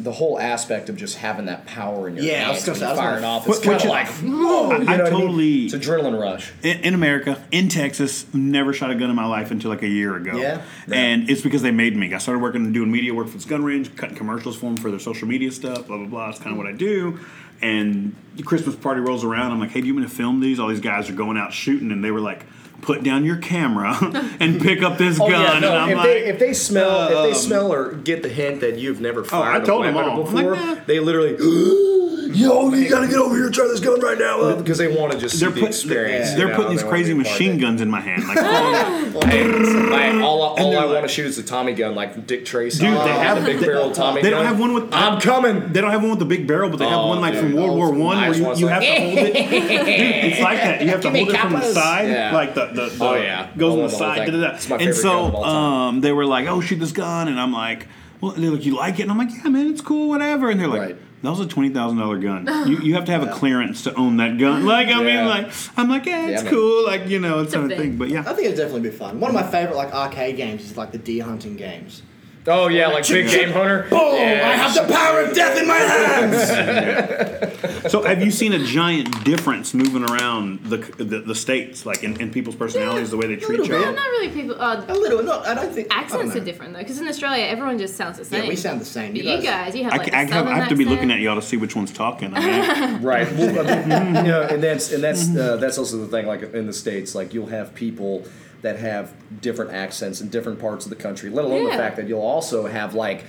[0.00, 2.78] the whole aspect of just having that power in your Yeah, I was hands gonna
[2.78, 3.48] say, you're I was firing gonna- off.
[3.48, 5.20] It's kind of like, whoa, you I know what I mean?
[5.20, 6.52] totally- It's adrenaline rush.
[6.62, 9.88] in, in America, in Texas, never shot a gun in my life until like a
[9.88, 10.36] year ago.
[10.38, 10.62] Yeah?
[10.92, 12.14] And it's because they made me.
[12.14, 14.90] I started working doing media work for this gun range, cutting commercials for them for
[14.90, 16.28] their social media stuff, blah, blah, blah.
[16.30, 17.18] It's kind of what I do.
[17.60, 19.50] And the Christmas party rolls around.
[19.50, 20.60] I'm like, hey, do you want to film these?
[20.60, 22.44] All these guys are going out shooting, and they were like,
[22.80, 23.96] put down your camera
[24.40, 25.40] and pick up this Oh gun.
[25.40, 25.68] yeah, no.
[25.74, 28.28] and I'm If like, they if they smell if they um, smell or get the
[28.28, 30.22] hint that you've never I fired told a them all.
[30.24, 30.84] before, like, nah.
[30.86, 31.32] they literally,
[32.34, 35.12] yo, you gotta get over here and try this gun right now, because they want
[35.12, 36.34] to just they're, the put, experience.
[36.34, 38.22] they're know, putting these crazy be a part of machine guns in my hand.
[38.26, 42.26] Like, Hey, my- all all I like- want to shoot is a Tommy gun, like
[42.26, 42.80] Dick Tracy.
[42.84, 44.22] Dude, they Oh, have- the big they- barrel Tommy.
[44.22, 44.46] they don't gun.
[44.46, 45.72] have one with- I'm coming.
[45.72, 47.52] They don't have one with the big barrel, but they have Oh, one like from
[47.54, 49.34] World War One where you, you have to hold it.
[49.34, 49.88] Dude,
[50.32, 50.82] it's like that.
[50.82, 53.50] You have to hold it from the side, like the the, the Oh, yeah.
[53.56, 54.18] goes on the the side.
[54.28, 54.32] thing.
[54.32, 54.54] da, da, da.
[54.56, 55.54] It's my And favorite gun of so all time.
[55.96, 57.88] um, they were like, "Oh, shoot this gun," and I'm like,
[58.20, 60.58] "Well," they're like, "You like it?" And I'm like, "Yeah, man, it's cool, whatever." And
[60.60, 60.80] they're like.
[60.80, 60.96] Right.
[61.20, 62.46] That was a twenty thousand dollar gun.
[62.68, 64.64] You, you have to have a clearance to own that gun.
[64.64, 65.16] Like I Yeah.
[65.22, 66.52] mean, like I'm like, yeah, it's man.
[66.52, 67.88] cool, like you know, it's It's a kind of thing.
[67.90, 67.98] thing.
[67.98, 69.18] But yeah, I think it'd definitely be fun.
[69.18, 72.02] One of my favorite like arcade games is like the deer hunting games.
[72.48, 73.86] Oh yeah, like big game hunter.
[73.90, 74.14] Boom!
[74.16, 74.48] Yeah.
[74.48, 77.54] I have the power of death in my hands.
[77.88, 82.20] So, have you seen a giant difference moving around the the, the states, like in,
[82.20, 83.84] in people's personalities, the way they treat little you?
[83.84, 83.94] bit.
[83.94, 84.60] Not really people.
[84.60, 85.46] Uh, a little, not.
[85.46, 88.18] I don't think I don't accents are different though, because in Australia everyone just sounds
[88.18, 88.42] the same.
[88.42, 89.12] Yeah, we sound the same.
[89.12, 90.68] But You you guys- guys, you have I, like ca- I a have, I have
[90.68, 92.34] to be looking at y'all to see which one's talking.
[92.34, 93.30] I mean, Right.
[93.32, 96.26] Well, I mean, you know, and that's and that's uh, that's also the thing.
[96.26, 98.24] Like in the states, like you'll have people
[98.62, 101.30] that have different accents in different parts of the country.
[101.30, 103.24] Let alone the fact that you'll also have like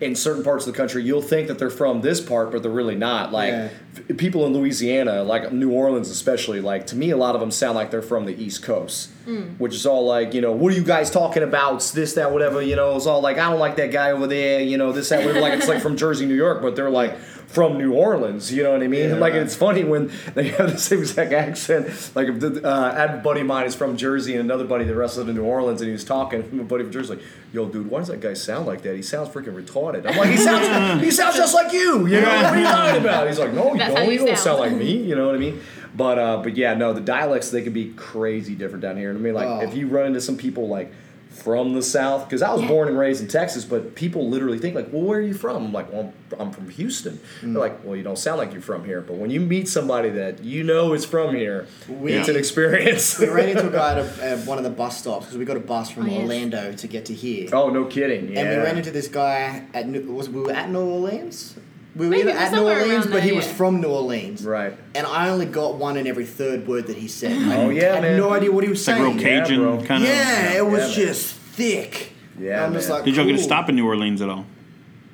[0.00, 2.72] in certain parts of the country, you'll think that they're from this part, but they're
[2.72, 3.30] really not.
[3.30, 3.68] Like Yeah.
[4.10, 7.52] f- people in Louisiana, like New Orleans especially, like to me, a lot of them
[7.52, 9.56] sound like they're from the East Coast, mm.
[9.60, 11.76] which is all like, you know, what are you guys talking about?
[11.76, 12.60] It's this, that, whatever.
[12.60, 14.60] You know, it's all like, I don't like that guy over there.
[14.60, 15.40] You know, this, that, whatever.
[15.40, 17.16] like it's like from Jersey, New York, but they're like
[17.52, 18.52] from New Orleans.
[18.52, 19.02] You know what I mean?
[19.10, 21.86] Yeah, like it's funny when they have the same exact accent.
[22.14, 24.84] Like if uh, I had a buddy of mine is from Jersey and another buddy
[24.84, 26.48] that wrestled in New Orleans, and he was talking.
[26.56, 28.94] My buddy from Jersey, like, "Yo, dude, why does that guy sound like that?
[28.96, 32.06] He sounds freaking retarded." I'm like, "He sounds, he sounds just like you.
[32.06, 34.06] You know what are you talking about?" He's like, "No, you That's don't.
[34.06, 34.92] you You don't sound." sound like me.
[35.02, 35.60] You know what I mean?"
[35.94, 39.10] But uh, but yeah, no, the dialects they can be crazy different down here.
[39.10, 39.60] And I mean, like Oh.
[39.60, 40.90] if you run into some people like
[41.32, 44.74] from the south, because I was born and raised in Texas, but people literally think
[44.74, 47.52] like, "Well, where are you from?" I'm like, "Well, I'm from Houston." Mm.
[47.54, 50.10] They're like, "Well, you don't sound like you're from here." But when you meet somebody
[50.10, 53.18] that you know is from here, We- it's an experience.
[53.18, 55.44] We ran into a guy at, a, at one of the bus stops because we
[55.44, 56.20] got a bus from Oh, yes.
[56.22, 57.48] Orlando to get to here.
[57.52, 58.32] oh, no kidding!
[58.32, 58.40] Yeah.
[58.40, 61.54] And we ran into this guy at was we were at New Orleans.
[61.94, 63.52] We were Maybe either at New somewhere Orleans, around but he there, was yeah.
[63.54, 64.44] from New Orleans.
[64.44, 64.74] right.
[64.94, 67.32] And I only got one in every third word that he said.
[67.32, 68.16] Oh, I Oh, yeah, had man.
[68.16, 69.20] no idea what he was It's like real saying.
[69.20, 69.82] Yeah, Cajun bro.
[69.84, 70.08] kind of.
[70.08, 71.12] yeah, it was Yeah, man.
[71.12, 72.12] just thick.
[72.40, 72.96] Yeah, I'm just man.
[72.98, 73.44] like, Did y'all get to cool.
[73.44, 74.46] stop in New Orleans at all?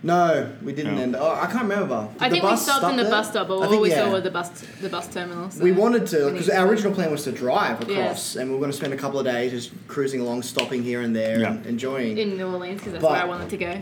[0.00, 0.94] No, we didn't.
[0.94, 1.02] No.
[1.02, 1.16] End.
[1.16, 2.08] Oh, I can't remember.
[2.12, 3.10] Did I the think we bus stopped stop in the there?
[3.10, 4.04] bus stop, but I all think, we yeah.
[4.04, 4.48] saw were the bus
[4.80, 5.50] the bus terminal.
[5.50, 8.42] So We wanted to, because our original plan was to drive across, Yeah.
[8.42, 11.00] and we were going to spend a couple of days just cruising along, stopping here
[11.00, 11.50] and there, Yeah.
[11.54, 12.16] and enjoying.
[12.16, 13.74] in New Orleans because that's But- where I wanted to go.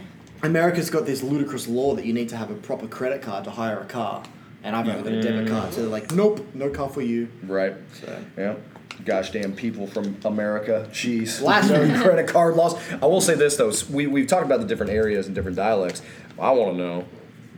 [0.43, 3.51] America's got this ludicrous law that you need to have a proper credit card to
[3.51, 4.22] hire a car,
[4.62, 7.28] and I've only got a debit card, so they're like, nope, no car for you.
[7.45, 7.74] Right.
[8.01, 8.24] So.
[8.37, 8.57] Yeah.
[9.05, 10.89] Gosh damn people from America.
[10.91, 11.43] Jeez.
[11.43, 12.74] Last no credit card loss.
[12.93, 13.72] I will say this though.
[13.91, 16.03] We we've talked about the different areas and different dialects.
[16.39, 17.05] I want to know,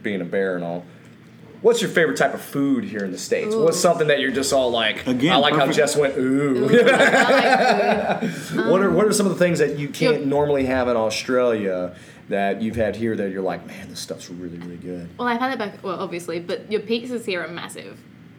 [0.02, 0.84] being a bear and all.
[1.60, 3.54] What's your favorite type of food here in the states?
[3.54, 3.64] Ooh.
[3.64, 5.06] What's something that you're just all like?
[5.06, 5.70] Again, I like how.
[5.72, 6.16] Jess went.
[6.16, 6.66] Ooh.
[6.66, 8.66] Ooh, I like food.
[8.70, 10.26] what are what are some of the things that you can't Yep.
[10.26, 11.96] normally have in Australia
[12.28, 15.08] that you've had here that you're like, man, this stuff's really really good.
[15.18, 15.82] Well, I've had it back.
[15.82, 17.98] Well, obviously, but your pizzas here are massive.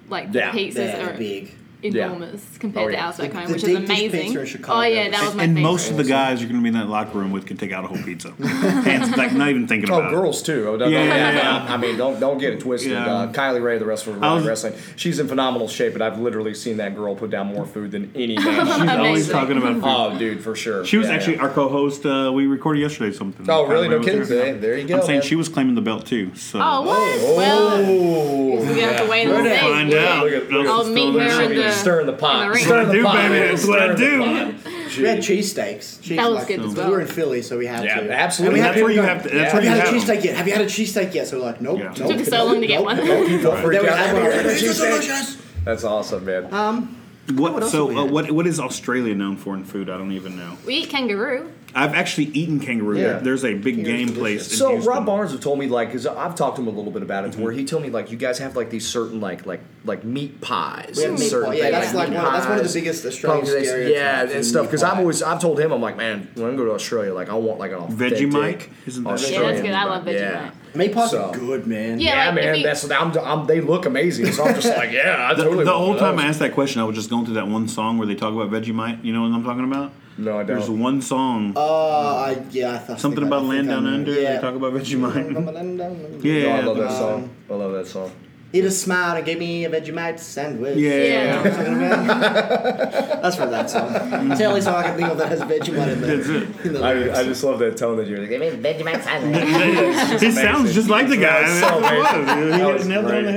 [0.09, 0.51] Like Yeah.
[0.51, 1.53] pizzas are big.
[1.81, 3.05] Enormous compared Oh, to yeah.
[3.07, 4.09] ours back The- home, the which is amazing.
[4.21, 5.69] pizza in Chicago oh yeah, that is- was my and favorite.
[5.71, 7.71] most of the guys you're going to be in that locker room with can take
[7.71, 8.31] out a whole pizza.
[8.41, 10.67] Hands, like not even thinking Oh, about girls too.
[10.67, 11.33] Oh, don't- Yeah, don't- yeah,
[11.65, 11.73] yeah.
[11.73, 12.91] I mean, don't don't get it twisted.
[12.91, 13.05] Yeah.
[13.05, 16.19] Uh, Kylie Rae, the wrestler of I was- wrestling, she's in phenomenal shape, but I've
[16.19, 18.65] literally seen that girl put down more food than any man.
[18.79, 19.83] She's always talking about food.
[19.85, 20.85] oh, dude, for sure.
[20.85, 21.43] She was Yeah, actually yeah.
[21.43, 22.05] our co-host.
[22.05, 23.45] Uh, we recorded yesterday something.
[23.49, 23.87] Oh, really?
[23.87, 24.19] Kylie No kidding.
[24.25, 24.25] there.
[24.25, 26.35] There- there you go, I'm saying she was claiming the belt too.
[26.35, 27.37] So Oh what?
[27.37, 29.65] Well, Oh, we're gonna have to wait and Look at- see.
[29.71, 30.25] find out.
[30.25, 31.68] Look at- look at- I'll meet her shit in in.
[31.69, 32.35] The stirring the pot.
[32.43, 32.63] in the ring.
[32.65, 33.27] Stirring the That's what I pot.
[33.27, 33.47] do, baby.
[33.49, 34.53] That's what I Stirring the do.
[34.53, 34.97] pot.
[34.97, 36.01] We had cheesesteaks.
[36.01, 36.87] Cheese, That was like, good as because well.
[36.87, 38.11] We were in Philly, so we had Yeah, to.
[38.11, 38.59] absolutely.
[38.59, 39.29] And we That's had where people you have to.
[39.29, 39.43] That's Yeah.
[39.43, 40.15] Have where you you had a have them.
[40.17, 40.35] cheesesteak yet?
[40.35, 41.27] Have you had a cheesesteak yet?
[41.27, 41.83] So we're like, nope, Yeah.
[41.85, 41.95] nope.
[41.95, 42.97] Took us nope, so long to get nope, one.
[42.97, 43.27] nope.
[43.27, 43.97] People freak Then we out.
[43.97, 44.23] had one.
[44.23, 46.53] I was like, This "This is is delicious." That's awesome, man.
[46.53, 46.95] Um,
[47.35, 48.11] What, What else so have we uh, had?
[48.11, 49.87] what what is Australia known for in food?
[49.91, 50.57] I don't even know.
[50.65, 51.51] We eat kangaroo.
[51.75, 52.97] I've actually eaten kangaroo.
[52.99, 53.19] Yeah.
[53.19, 54.51] There's a big Kangaroo's game place.
[54.51, 54.89] In So Houston.
[54.91, 57.25] Rob Barnes have told me like because I've talked to him a little bit about
[57.25, 57.39] it, Mm-hmm.
[57.39, 60.03] to where he told me like you guys have like these certain like like like
[60.03, 60.93] meat pies.
[60.97, 61.55] We have and meat certain pie.
[61.57, 63.67] Yeah, things, that's like meat one- that's one of the pies, biggest Australian pumpkin eggs,
[63.69, 64.61] stereotypes Yeah, is and stuff.
[64.63, 64.99] meat Because I've pie.
[64.99, 67.59] always I've told him I'm like man when I go to Australia like I want
[67.59, 68.67] like an authentic Vegemite?
[68.87, 69.71] Isn't that- Australian Yeah, that's good.
[69.73, 70.21] I love meat pie.
[70.23, 70.51] Vegemite.
[70.73, 70.77] Yeah.
[70.77, 71.99] meat pies So- are good, man.
[71.99, 74.31] Yeah, Yeah, like, if man, you- that's I'm, I'm, they look amazing.
[74.31, 75.65] So I'm just like, yeah, I The, totally.
[75.65, 76.25] the want whole time those.
[76.25, 78.33] I asked that question, I was just going through that one song where they talk
[78.33, 79.03] about Vegemite.
[79.03, 79.91] You know what I'm talking about?
[80.19, 80.79] No, I There's don't.
[80.79, 84.13] one song, Uh, I, yeah, I thought something about land down under.
[84.13, 86.21] They talk about Vegemite.
[86.23, 86.33] Yeah.
[86.33, 87.29] Yeah, No, I love that song.
[87.49, 88.11] I love that song.
[88.51, 90.75] He just smiled and gave me a Vegemite sandwich.
[90.77, 91.43] Yeah.
[93.21, 93.91] That's from that song.
[94.31, 96.49] It's the only song I can think of that has Vegemite in the, That's it.
[96.65, 96.81] in the.
[96.83, 98.29] I, I just love that tone that you're like.
[98.29, 100.19] give me Vegemite sandwich.
[100.21, 101.43] He sounds just like the guy.
[101.47, 102.43] That's so amazing.
[102.53, 103.31] He That was nailed it on the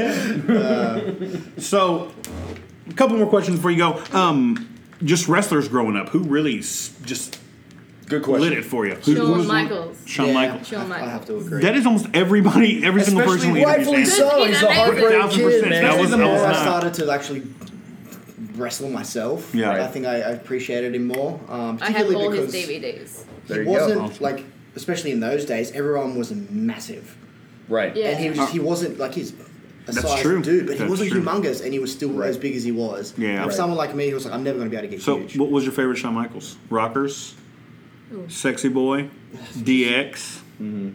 [1.54, 1.62] head.
[1.62, 2.10] so,
[2.88, 4.02] a couple more questions before you go.
[4.18, 4.68] Um,
[5.04, 7.38] just wrestlers growing up, who really s- just
[8.06, 8.94] Good lit it for you?
[8.96, 9.96] Who, who Shawn was- Michaels.
[10.06, 10.68] Shawn Yeah, Michaels.
[10.68, 11.26] Shawn I have Michaels.
[11.26, 11.62] to agree.
[11.62, 13.38] That is almost everybody, every single person.
[13.50, 14.28] Especially we interviewed rightfully so.
[14.28, 14.46] that.
[14.48, 14.76] He's a Amazing.
[14.84, 15.82] heartbreak Thousand kid, man.
[15.84, 17.42] That was the more I not- started to actually
[18.56, 19.70] wrestle myself, Yeah.
[19.82, 21.40] I think I, I appreciated him more.
[21.48, 23.24] Um, I have particularly all because his DVDs.
[23.46, 23.80] There he you go.
[23.82, 24.22] wasn't Awesome.
[24.22, 24.44] like,
[24.76, 27.16] especially in those days, everyone was massive,
[27.68, 27.96] Right.
[27.96, 28.08] Yeah.
[28.10, 29.32] and he was just, he wasn't like he's
[29.88, 30.42] a That's size true.
[30.42, 31.22] dude, but he wasn't true.
[31.22, 32.28] humongous, and he was still Right.
[32.28, 33.14] as big as he was.
[33.18, 33.42] Yeah.
[33.42, 33.56] For Right.
[33.56, 35.18] someone like me, who was like, I'm never going to be able to get So,
[35.18, 35.36] huge.
[35.38, 36.56] what was your favorite Shawn Michaels?
[36.70, 37.34] Rockers,
[38.28, 39.08] Sexy Boy,
[39.58, 40.90] DX, mm-hmm.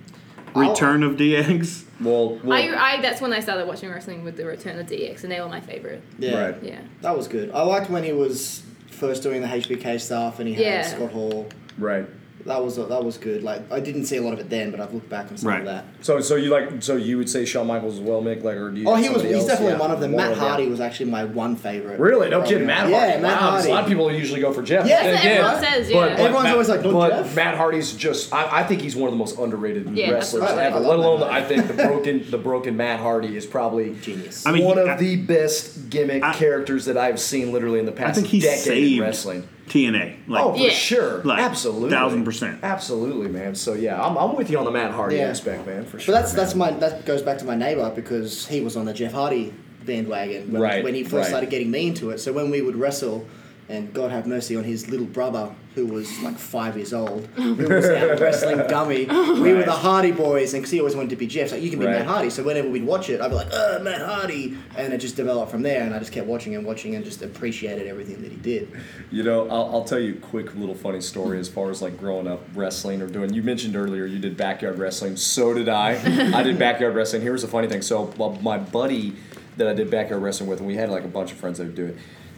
[0.59, 1.83] Return of DX.
[1.99, 5.23] Well, well I, I that's when I started watching wrestling with the Return of DX,
[5.23, 6.01] and they were my favorite.
[6.19, 6.55] yeah, Right.
[6.63, 6.79] Yeah.
[7.01, 7.51] that was good.
[7.51, 8.61] I liked when he was
[8.91, 10.81] first doing the HBK stuff, and he had Yeah.
[10.83, 11.47] Scott Hall.
[11.77, 12.05] right.
[12.47, 13.43] That was that was good.
[13.43, 15.49] Like I didn't see a lot of it then, but I've looked back on some
[15.49, 15.59] Right.
[15.59, 15.85] of that.
[16.01, 18.43] So, so you like, so you would say Shawn Michaels as well, Mick?
[18.43, 18.89] Like, or do you?
[18.89, 19.21] Oh, he was.
[19.23, 19.45] He's else?
[19.47, 19.79] definitely Yeah.
[19.79, 20.11] one of them.
[20.13, 20.47] One Matt of them.
[20.47, 21.99] Hardy was actually my one favorite.
[21.99, 22.29] Really?
[22.29, 22.61] No kidding.
[22.63, 22.67] up.
[22.67, 23.21] Matt Yeah, Hardy.
[23.21, 23.49] Matt wow.
[23.51, 23.67] Hardy.
[23.69, 24.87] A lot of people usually go for Jeff.
[24.87, 25.03] Yeah.
[25.03, 25.99] Then again, everyone says, but- yeah.
[26.15, 28.33] but Everyone's Matt- always like, but Jeff." Matt Hardy's just.
[28.33, 30.57] I, I think he's one of the most underrated Yeah, wrestlers right.
[30.57, 30.79] ever.
[30.79, 34.45] Let alone, I think the broken, the broken Matt Hardy is probably Genius.
[34.45, 37.79] I mean, one he- of I- the best gimmick I- characters that I've seen literally
[37.79, 37.97] in the past.
[37.97, 39.47] I past think he saved wrestling.
[39.67, 40.15] TNA.
[40.27, 40.69] Like, oh, for Yeah.
[40.69, 41.21] sure.
[41.23, 41.89] Like, Absolutely.
[41.89, 42.59] thousand percent.
[42.63, 43.53] Absolutely, man.
[43.55, 45.29] So, yeah, I'm, I'm with you on the Matt Hardy Yeah.
[45.29, 46.13] aspect, man, for sure.
[46.13, 46.37] But that's man.
[46.43, 49.53] that's my that goes back to my neighbor because he was on the Jeff Hardy
[49.85, 51.27] bandwagon when, Right, when he first right.
[51.27, 52.19] started getting me into it.
[52.19, 53.25] So when we would wrestle,
[53.69, 57.53] and God have mercy on his little brother who was like five years old, who
[57.53, 59.05] was out wrestling dummy.
[59.47, 61.69] We were the Hardy boys, and because he always wanted to be Jeff, so you
[61.69, 61.97] can be Right.
[61.99, 62.29] Matt Hardy.
[62.31, 65.51] So whenever we'd watch it, I'd be like, "Uh, Matt Hardy," and it just developed
[65.51, 65.83] from there.
[65.83, 68.71] And I just kept watching and watching and just appreciated everything that he did.
[69.11, 71.97] You know, I'll, I'll tell you a quick little funny story as far as like
[71.99, 73.33] growing up wrestling or doing.
[73.33, 75.15] You mentioned earlier you did backyard wrestling.
[75.17, 75.91] So did I.
[76.35, 77.21] I did backyard wrestling.
[77.21, 77.81] Here's the funny thing.
[77.83, 79.15] So well, my buddy
[79.57, 81.65] that I did backyard wrestling with, and we had like a bunch of friends that
[81.65, 81.97] would do it.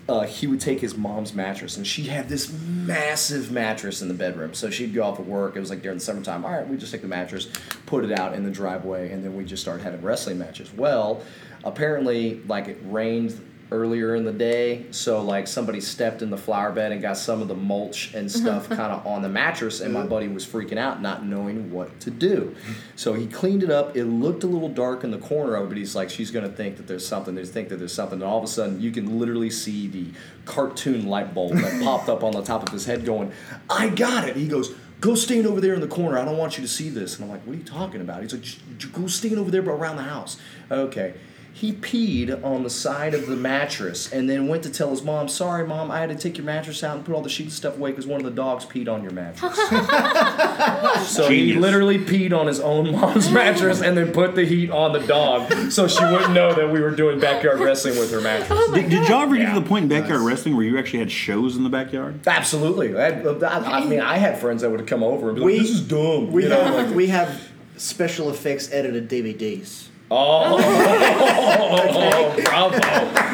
[0.10, 4.14] Uh, he would take his mom's mattress, and she had this massive mattress in the
[4.16, 4.56] bedroom.
[4.56, 5.56] So she'd go off of work.
[5.56, 6.44] It was like during the summertime.
[6.44, 7.48] All right, we just take the mattress,
[7.86, 10.74] put it out in the driveway, and then we just start having wrestling matches.
[10.74, 11.22] Well,
[11.64, 13.40] apparently, like it rained
[13.72, 17.42] earlier in the day so like somebody stepped in the flower bed and got some
[17.42, 18.40] of the mulch and uh-huh.
[18.40, 22.00] stuff kind of on the mattress and my buddy was freaking out not knowing what
[22.00, 22.56] to do
[22.96, 25.70] so he cleaned it up it looked a little dark in the corner of it
[25.70, 28.22] but he's like she's going to think that there's something they think that there's something
[28.22, 30.08] and all of a sudden you can literally see the
[30.46, 33.32] cartoon light bulb that popped up on the top of his head going
[33.70, 36.18] i got it he goes Go stand over there in the corner.
[36.18, 37.16] I don't want you to see this.
[37.16, 38.22] And I'm like, what are you talking about?
[38.22, 40.38] He's like, "J- j- go stand over there but around the house.
[40.70, 41.14] Okay.
[41.60, 45.28] He peed on the side of the mattress and then went to tell his mom,
[45.28, 47.54] sorry, mom, I had to take your mattress out and put all the sheets and
[47.54, 49.58] stuff away because one of the dogs peed on your mattress.
[51.10, 54.94] so he literally peed on his own mom's mattress and then put the heat on
[54.94, 58.50] the dog so she wouldn't know that we were doing backyard wrestling with her mattress.
[58.54, 61.00] Oh did, did y'all ever get to the point in backyard wrestling where you actually
[61.00, 62.26] had shows in the backyard?
[62.26, 62.98] Absolutely.
[62.98, 65.60] I, I, I mean, I had friends that would come over and be like, We-
[65.60, 66.32] this is dumb.
[66.32, 69.88] We you know, have like, we have special effects edited DVDs.
[70.12, 70.58] Oh,
[72.44, 72.80] bravo!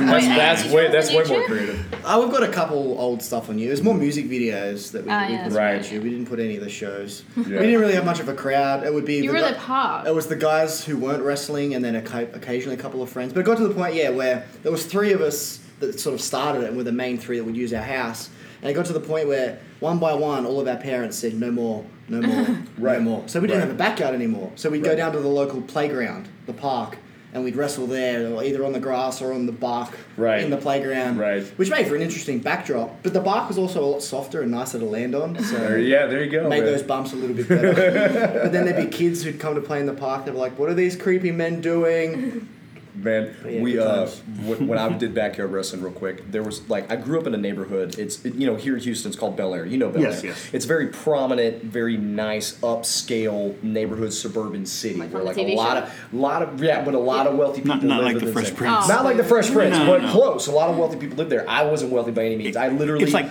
[0.05, 1.85] That's, that's way that's way more creative.
[2.03, 3.67] Uh, we've got a couple old stuff on you.
[3.67, 5.81] There's more music videos that we, Ah, we yeah, put that's on right.
[5.81, 6.03] YouTube.
[6.03, 7.23] We didn't put any of the shows.
[7.37, 7.43] Yeah.
[7.43, 8.83] We didn't really have much of a crowd.
[8.83, 10.07] It would be You the were guy- the park.
[10.07, 13.31] It was the guys who weren't wrestling, and then occa- occasionally a couple of friends.
[13.33, 16.13] But it got to the point, yeah, where there was three of us that sort
[16.13, 18.29] of started it, and were the main three that would use our house.
[18.61, 21.33] And it got to the point where one by one, all of our parents said,
[21.35, 22.97] "No more, no more, Right.
[22.99, 23.67] no more." So we didn't Right.
[23.67, 24.51] have a backyard anymore.
[24.55, 24.91] So we'd Right.
[24.91, 26.97] go down to the local playground, the park.
[27.33, 30.41] And we'd wrestle there, either on the grass or on the bark Right.
[30.41, 31.43] in the playground, Right.
[31.57, 33.03] which made for an interesting backdrop.
[33.03, 35.77] But the bark was also a lot softer and nicer to land on, so There-
[35.77, 36.43] yeah, there you go.
[36.47, 36.71] made man.
[36.71, 37.73] those bumps a little bit better.
[38.43, 40.23] but then there'd be kids who'd come to play in the park.
[40.23, 42.47] They'd be like, "What are these creepy men doing?"
[42.95, 44.19] Man, yeah, we uh, times.
[44.47, 47.33] w- when I did backyard wrestling, real quick, there was like I grew up in
[47.33, 47.99] a neighborhood.
[47.99, 49.65] It's you know here in Houston, it's called Bel Air.
[49.65, 50.11] You know Bel Air.
[50.11, 50.49] Yes, yes.
[50.53, 55.83] It's very prominent, very nice, upscale neighborhood, suburban city Like where like a lot show?
[55.83, 57.75] of lot of yeah, but a lot of wealthy people.
[57.77, 58.53] Not- not live like in the Fresh.
[58.55, 58.85] Prince.
[58.85, 58.87] Oh.
[58.87, 60.11] Not like the Fresh Prince, No, but no.
[60.11, 60.47] close.
[60.47, 61.49] A lot of wealthy people live there.
[61.49, 62.55] I wasn't wealthy by any means.
[62.55, 63.29] I literally It's like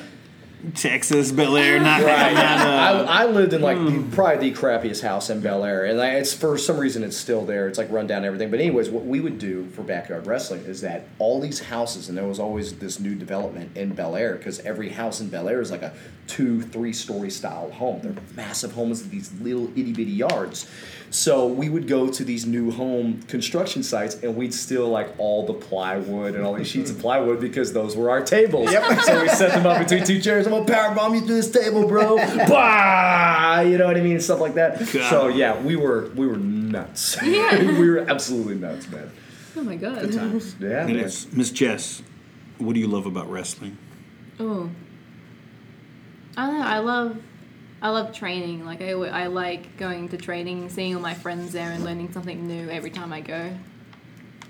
[0.74, 2.32] Texas, Bel Air, not, Right.
[2.34, 5.84] not I, uh, I lived in like the, probably the crappiest house in Bel Air,
[5.84, 7.68] and I, it's for some reason it's still there.
[7.68, 8.50] It's like run down everything.
[8.50, 12.16] But anyways, what we would do for backyard wrestling is that all these houses, and
[12.16, 15.60] there was always this new development in Bel Air because every house in Bel Air
[15.60, 15.92] is like a
[16.26, 18.00] two, three story style home.
[18.02, 20.68] They're massive homes with these little itty bitty yards.
[21.14, 25.46] So we would go to these new home construction sites and we'd steal like all
[25.46, 28.68] the plywood and all these sheets of plywood because those were our tables.
[28.72, 30.44] so we set them up between two chairs.
[30.44, 32.16] I'm gonna power bomb you through this table, bro.
[32.16, 33.60] bah!
[33.60, 34.18] You know what I mean?
[34.18, 34.80] Stuff like that.
[34.92, 35.08] God.
[35.08, 37.16] So yeah, we were we were nuts.
[37.22, 37.62] Yeah.
[37.78, 39.08] we were absolutely nuts, man.
[39.56, 40.12] Oh my god.
[40.58, 40.82] Yeah.
[40.82, 40.96] it man.
[40.96, 41.32] is.
[41.32, 42.02] Miss Jess,
[42.58, 43.78] what do you love about wrestling?
[44.40, 44.68] Oh.
[46.36, 46.66] I don't know.
[46.66, 47.22] I love,
[47.84, 48.64] I love training.
[48.64, 52.48] Like I, I like going to training, seeing all my friends there, and learning something
[52.48, 53.54] new every time I go.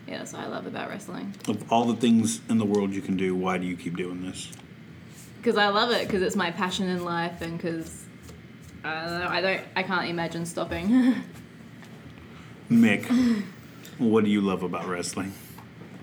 [0.07, 1.35] Yeah, that's what I love about wrestling.
[1.49, 4.25] Of all the things in the world you can do, why do you keep doing
[4.25, 4.53] this?
[5.39, 6.07] Because I love it.
[6.07, 8.05] Because it's my passion in life, and because
[8.85, 9.29] I don't know.
[9.29, 9.63] I don't.
[9.75, 11.17] I can't imagine stopping.
[12.71, 13.43] Mick,
[13.99, 15.33] what do you love about wrestling?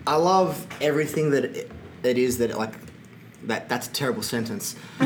[0.06, 1.72] I love everything that it,
[2.04, 2.74] it is that like
[3.48, 3.68] that.
[3.70, 4.76] That's a terrible sentence.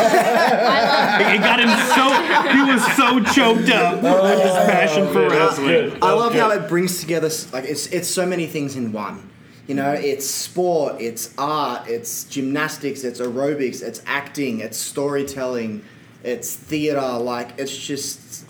[0.00, 5.98] It got him so he was so choked up with his passion for wrestling.
[6.02, 9.28] I love how it brings together s- like it's it's so many things in one.
[9.66, 15.84] You know, it's sport, it's art, it's gymnastics, it's aerobics, it's acting, it's storytelling,
[16.24, 17.00] it's theater.
[17.18, 18.46] Like it's just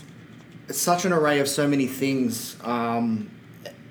[0.68, 2.56] it's such an array of so many things.
[2.62, 3.30] Um,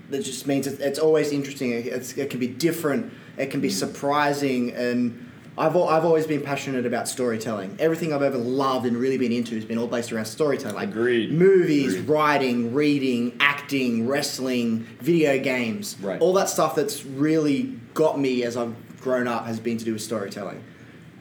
[0.10, 1.72] that just means it, it's always interesting.
[1.72, 3.14] It, it's, it can be different.
[3.40, 7.78] It can be surprising, and I've al- I've always been passionate about storytelling.
[7.80, 10.76] Everything I've ever loved and really been into has been all based around storytelling.
[10.76, 11.32] Like Agreed.
[11.32, 12.10] movies, Agreed.
[12.10, 15.96] writing, reading, acting, wrestling, video games.
[16.02, 16.20] Right.
[16.22, 19.94] All that stuff that's really got me as I've grown up has been to do
[19.94, 20.62] with storytelling.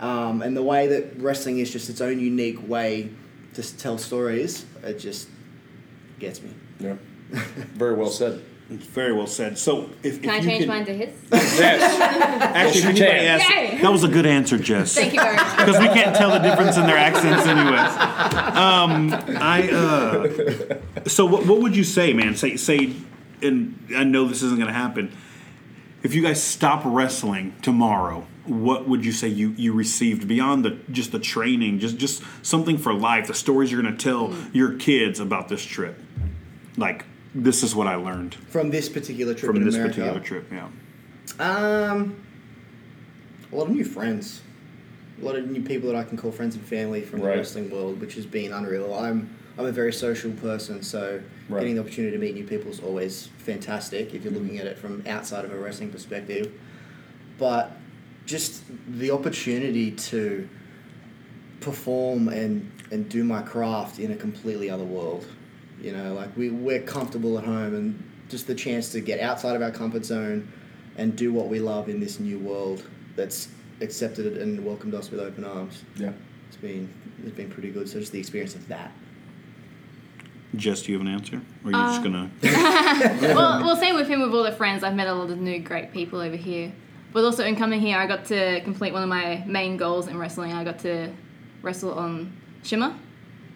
[0.00, 3.10] Um, and the way that wrestling is just its own unique way
[3.54, 5.28] to tell stories, it just
[6.18, 6.50] gets me.
[6.80, 6.96] Yeah.
[7.30, 8.42] Very well said.
[8.70, 9.56] It's very well said.
[9.56, 11.10] So if, Can if I you change could, mine to his?
[11.32, 12.00] Yes.
[12.00, 13.40] actually, if anybody can.
[13.40, 13.78] asks, Yay!
[13.80, 14.94] that was a good answer, Jess.
[14.94, 15.56] Thank you very much.
[15.56, 17.90] because we can't tell the difference in their accents anyways.
[18.58, 22.36] Um, I uh, so what, what would you say, man?
[22.36, 22.92] Say say,
[23.42, 25.16] and I know this isn't going to happen.
[26.02, 30.78] If you guys stop wrestling tomorrow, what would you say you, you received beyond the
[30.92, 34.74] just the training, just just something for life, the stories you're going to tell your
[34.74, 35.98] kids about this trip?
[36.76, 37.06] Like
[37.42, 39.94] this is what I learned From this particular trip from this America.
[40.00, 40.52] particular trip.
[40.52, 40.68] Yeah.
[41.38, 42.16] Um,
[43.52, 44.42] a lot of new friends,
[45.20, 47.32] a lot of new people that I can call friends and family from Right.
[47.32, 48.94] the wrestling world, which has been unreal.
[48.94, 51.60] I'm I'm a very social person, so Right.
[51.60, 54.78] getting the opportunity to meet new people is always fantastic if you're looking at it
[54.78, 56.52] from outside of a wrestling perspective.
[57.38, 57.72] But
[58.24, 58.62] just
[58.98, 60.48] the opportunity to
[61.60, 65.26] perform and and do my craft in a completely other world.
[65.80, 69.56] You know, like we we're comfortable at home, and just the chance to get outside
[69.56, 70.50] of our comfort zone
[70.96, 72.84] and do what we love in this new world
[73.16, 73.48] that's
[73.80, 75.84] accepted and welcomed us with open arms.
[75.96, 76.12] Yeah.
[76.48, 77.88] It's been it's been pretty good.
[77.88, 78.92] So just the experience of that.
[80.56, 82.30] Jess, do you have an answer, or are you just um, gonna?
[83.34, 84.82] well, well, same with him with all the friends.
[84.82, 86.72] I've met a lot of new great people over here.
[87.12, 90.18] But also in coming here, I got to complete one of my main goals in
[90.18, 90.52] wrestling.
[90.52, 91.12] I got to
[91.62, 92.90] wrestle on Shimmer.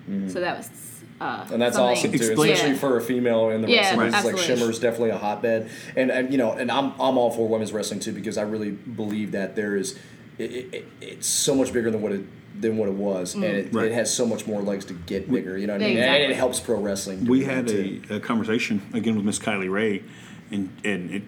[0.09, 0.29] Mm-hmm.
[0.29, 0.91] So that was.
[1.23, 2.79] Uh, And that's something- awesome too, Explain- especially Yeah.
[2.79, 3.99] for a female in the Yeah, wrestling.
[4.01, 4.12] Right.
[4.12, 4.25] business.
[4.49, 7.47] Like Shimmer is definitely a hotbed, and, and you know, and I'm I'm all for
[7.49, 9.99] women's wrestling too because I really believe that there is,
[10.39, 12.25] it, it, it- it's so much bigger than what it
[12.61, 13.87] than what it was, and it, Right.
[13.87, 15.57] it has so much more legs to get bigger.
[15.57, 15.97] You know what I mean?
[15.97, 17.25] Yeah, And it helps pro wrestling.
[17.25, 20.03] we had a, a conversation again with Miss Kylie Rae,
[20.51, 21.23] and and it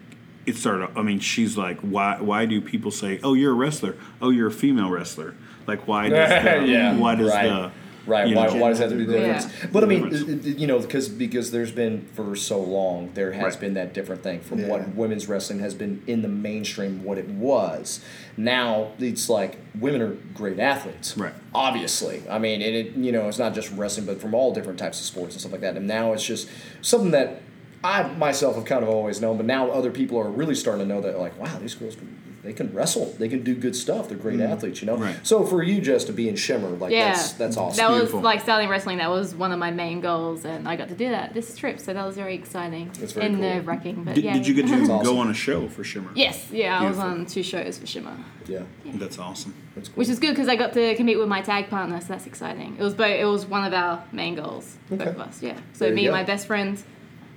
[0.47, 0.89] it started.
[0.95, 4.49] I mean, she's like, why why do people say, oh, you're a wrestler, oh, you're
[4.49, 5.35] a female wrestler?
[5.67, 7.49] Like, why does the yeah, why does right.
[7.49, 7.71] the
[8.07, 8.29] Right.
[8.29, 9.33] you Why, know, why does that have to be the Yeah.
[9.41, 9.73] difference?
[9.73, 10.47] But I mean, Difference.
[10.47, 13.61] you know, because because there's been for so long there has Right.
[13.61, 14.69] been that different thing from Yeah.
[14.69, 18.01] what women's wrestling has been in the mainstream what it was.
[18.37, 21.17] Now it's like women are great athletes.
[21.17, 21.33] Right.
[21.55, 24.79] Obviously, I mean, and it you know it's not just wrestling, but from all different
[24.79, 25.77] types of sports and stuff like that.
[25.77, 26.49] And now it's just
[26.83, 27.41] something that
[27.83, 30.95] I myself have kind of always known, but now other people are really starting to
[30.95, 32.09] know that like, wow, these girls can.
[32.45, 33.07] They can wrestle.
[33.19, 34.11] They can do good stuff.
[34.11, 34.97] They're great athletes, you know.
[34.97, 35.01] Mm.
[35.01, 35.27] Right.
[35.27, 37.79] So for you, just to be in Shimmer, like Yeah, that's that's awesome.
[37.79, 38.99] That was like starting wrestling.
[38.99, 41.81] That was one of my main goals, and I got to do that this trip.
[41.81, 43.45] So that was very exciting That's very and cool.
[43.49, 44.05] nerve wracking.
[44.05, 44.35] But Did, yeah.
[44.35, 46.11] did you get to That's go on a show for Shimmer?
[46.15, 46.79] yes, yeah.
[46.79, 48.15] I was on two shows for Shimmer,
[48.47, 49.55] Yeah, That's awesome.
[49.75, 49.97] that's cool.
[49.97, 51.99] which is good because I got to compete with my tag partner.
[52.03, 52.77] So that's exciting.
[52.79, 53.09] It was both.
[53.09, 55.03] It was one of our main goals, okay.
[55.03, 55.43] both of us.
[55.43, 55.57] Yeah.
[55.73, 56.83] So There me and my best friend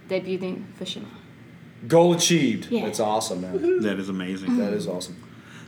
[0.10, 1.08] debuting for Shimmer.
[1.88, 2.72] Goal achieved.
[2.72, 2.86] Yeah.
[2.86, 3.82] That's awesome, man.
[3.82, 4.58] That is amazing.
[4.58, 5.22] that is awesome.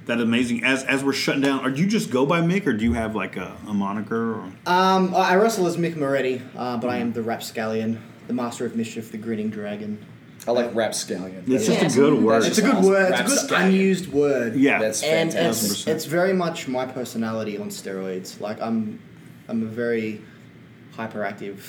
[0.05, 0.63] That is amazing.
[0.63, 2.93] As as we're shutting down, or do you just go by Mick, or do you
[2.93, 4.33] have like a, a moniker?
[4.35, 4.51] Or?
[4.65, 8.65] Um, I I wrestle as Mick Morretti, uh, but I am the Rapscallion, the Master
[8.65, 10.03] of Mischief, the Grinning Dragon.
[10.47, 11.43] I like rapscallion.
[11.47, 12.43] It's just is a good word.
[12.45, 12.89] It's a good awesome.
[12.89, 13.11] word.
[13.11, 13.67] It's a good Rapscallion.
[13.67, 14.55] unused word.
[14.55, 15.71] Yeah, That's and fantastic.
[15.71, 18.39] it's it's very much my personality on steroids.
[18.39, 18.99] Like I'm,
[19.47, 20.21] I'm a very
[20.95, 21.59] hyperactive,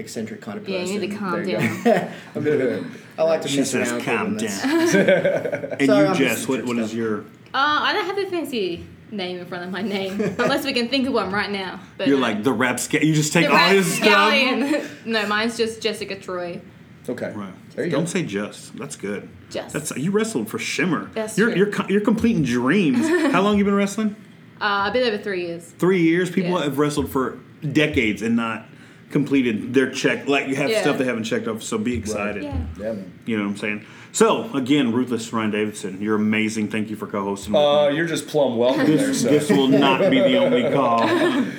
[0.00, 0.80] eccentric kind of person.
[0.86, 1.62] Yeah, you need to calm down.
[2.34, 4.02] I'm a bit of a- I like to She mess says, around.
[4.02, 7.20] "Calm down." and that's- and Sorry, you, I'm Jess, what, what is your?
[7.20, 7.24] Uh,
[7.54, 11.06] I don't have a fancy name in front of my name, unless we can think
[11.06, 11.80] of one right now.
[11.98, 12.22] But You're no.
[12.22, 14.06] like the rap sca- You just take the all his stuff.
[14.08, 14.88] Rapscallion.
[15.04, 16.60] no, mine's just Jessica Troy.
[17.08, 17.32] Okay.
[17.34, 17.52] Right.
[17.74, 18.10] There you Don't go.
[18.10, 18.76] say just.
[18.76, 19.28] That's good.
[19.50, 19.72] Just.
[19.72, 21.10] That's you wrestled for Shimmer.
[21.14, 21.72] That's you're true.
[21.78, 23.06] you're you're completing dreams.
[23.32, 24.14] How long you been wrestling?
[24.60, 25.64] Uh, a bit over three years.
[25.78, 26.30] Three years.
[26.30, 26.64] People Yeah.
[26.64, 27.38] have wrestled for
[27.72, 28.66] decades and not
[29.10, 30.28] completed their check.
[30.28, 30.80] Like you have Yeah.
[30.82, 31.62] stuff they haven't checked off.
[31.62, 32.44] So be excited.
[32.44, 32.56] Yeah.
[32.78, 33.12] Yeah, man.
[33.26, 33.84] You know what I'm saying?
[34.12, 36.66] So again, ruthless Ryan Davidson, you're amazing.
[36.68, 37.52] Thank you for co-hosting.
[37.52, 37.66] with me.
[37.66, 39.30] Uh, you're just plumb welcome there, This, sir.
[39.30, 41.06] this will not be the only call.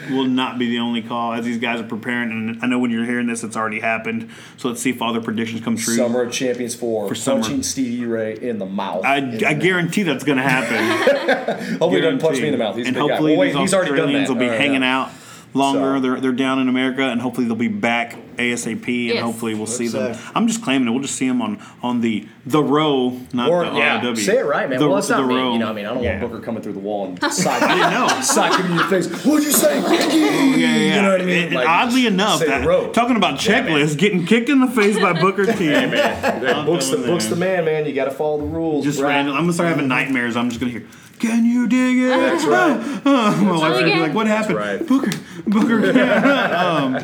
[0.10, 2.30] will not be the only call as these guys are preparing.
[2.32, 4.30] And I know when you're hearing this, it's already happened.
[4.58, 5.96] So let's see if all their predictions come true.
[5.96, 7.08] Summer of Champions 4.
[7.08, 7.42] For summer.
[7.42, 9.06] punching Stevie Ray in the mouth.
[9.06, 11.78] I, I guarantee that's going to happen.
[11.80, 12.76] hopefully he doesn't punch me in the mouth.
[12.76, 13.08] He's a and big guy.
[13.12, 14.34] hopefully Well, wait, these he's already done Australians that.
[14.34, 15.02] will be hanging yeah.
[15.04, 15.12] out
[15.54, 15.96] longer.
[15.98, 19.24] So- They're they're down in America, and hopefully they'll be back ASAP, and Yes.
[19.24, 20.14] hopefully we'll see Hope them.
[20.16, 20.20] so.
[20.34, 20.92] I'm just claiming it.
[20.92, 24.16] We'll just see them on on the the row, not Or the yeah, ROW.
[24.16, 24.80] say it right, man.
[24.80, 25.36] The, well, it's not the me.
[25.36, 25.54] row.
[25.54, 26.20] You know, I mean, I don't Yeah.
[26.20, 28.08] want Booker coming through the wall and sock, I didn't know.
[28.22, 29.08] socking you in your face.
[29.26, 29.80] What'd you say?
[29.80, 30.96] Yeah, yeah, yeah.
[30.96, 31.46] You know what I mean?
[31.48, 35.14] And Like, oddly enough, that, talking about Yeah, checklists, getting kicked in the face by
[35.14, 35.66] Booker T.
[35.70, 37.86] Yeah, books the books the man, man.
[37.86, 38.86] You got to follow the rules.
[38.86, 39.10] Just bro.
[39.10, 39.36] random.
[39.36, 40.36] I'm gonna start having nightmares.
[40.36, 40.86] I'm just gonna hear,
[41.22, 42.78] "Can you dig it?" That's right.
[43.06, 44.86] My wife's gonna be like, "What happened?" right.
[44.86, 45.12] Booker,
[45.48, 45.92] Booker.
[46.56, 46.98] um,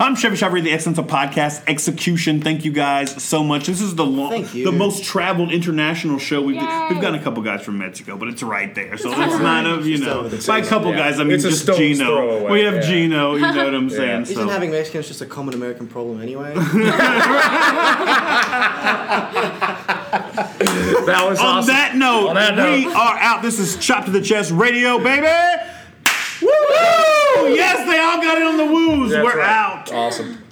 [0.00, 2.40] I'm Chevy Chopper, the Excellence of Podcast Execution.
[2.40, 3.66] Thank you guys so much.
[3.66, 6.86] This is the long, the most traveled international show we've Yay.
[6.90, 9.66] we've gotten a couple guys from Mexico, but it's right there, so It's it's not
[9.66, 10.30] a, you know.
[10.46, 10.96] By a couple yeah.
[11.10, 12.04] guys, I mean It's just Gino.
[12.06, 12.80] throw away, We have yeah.
[12.80, 13.34] Gino.
[13.34, 14.22] You know what I'm saying?
[14.22, 14.48] Isn't So.
[14.48, 16.54] having Mexicans just a common American problem anyway?
[21.06, 21.74] That was On awesome.
[21.74, 22.94] that note, On that we note.
[22.94, 23.42] are out.
[23.42, 25.26] This is Chop to the Chest Radio, baby.
[26.42, 26.48] Woo!
[27.54, 29.10] Yes, they all got it on the woos.
[29.10, 29.48] That's We're right.
[29.48, 29.92] out.
[29.92, 30.42] Awesome.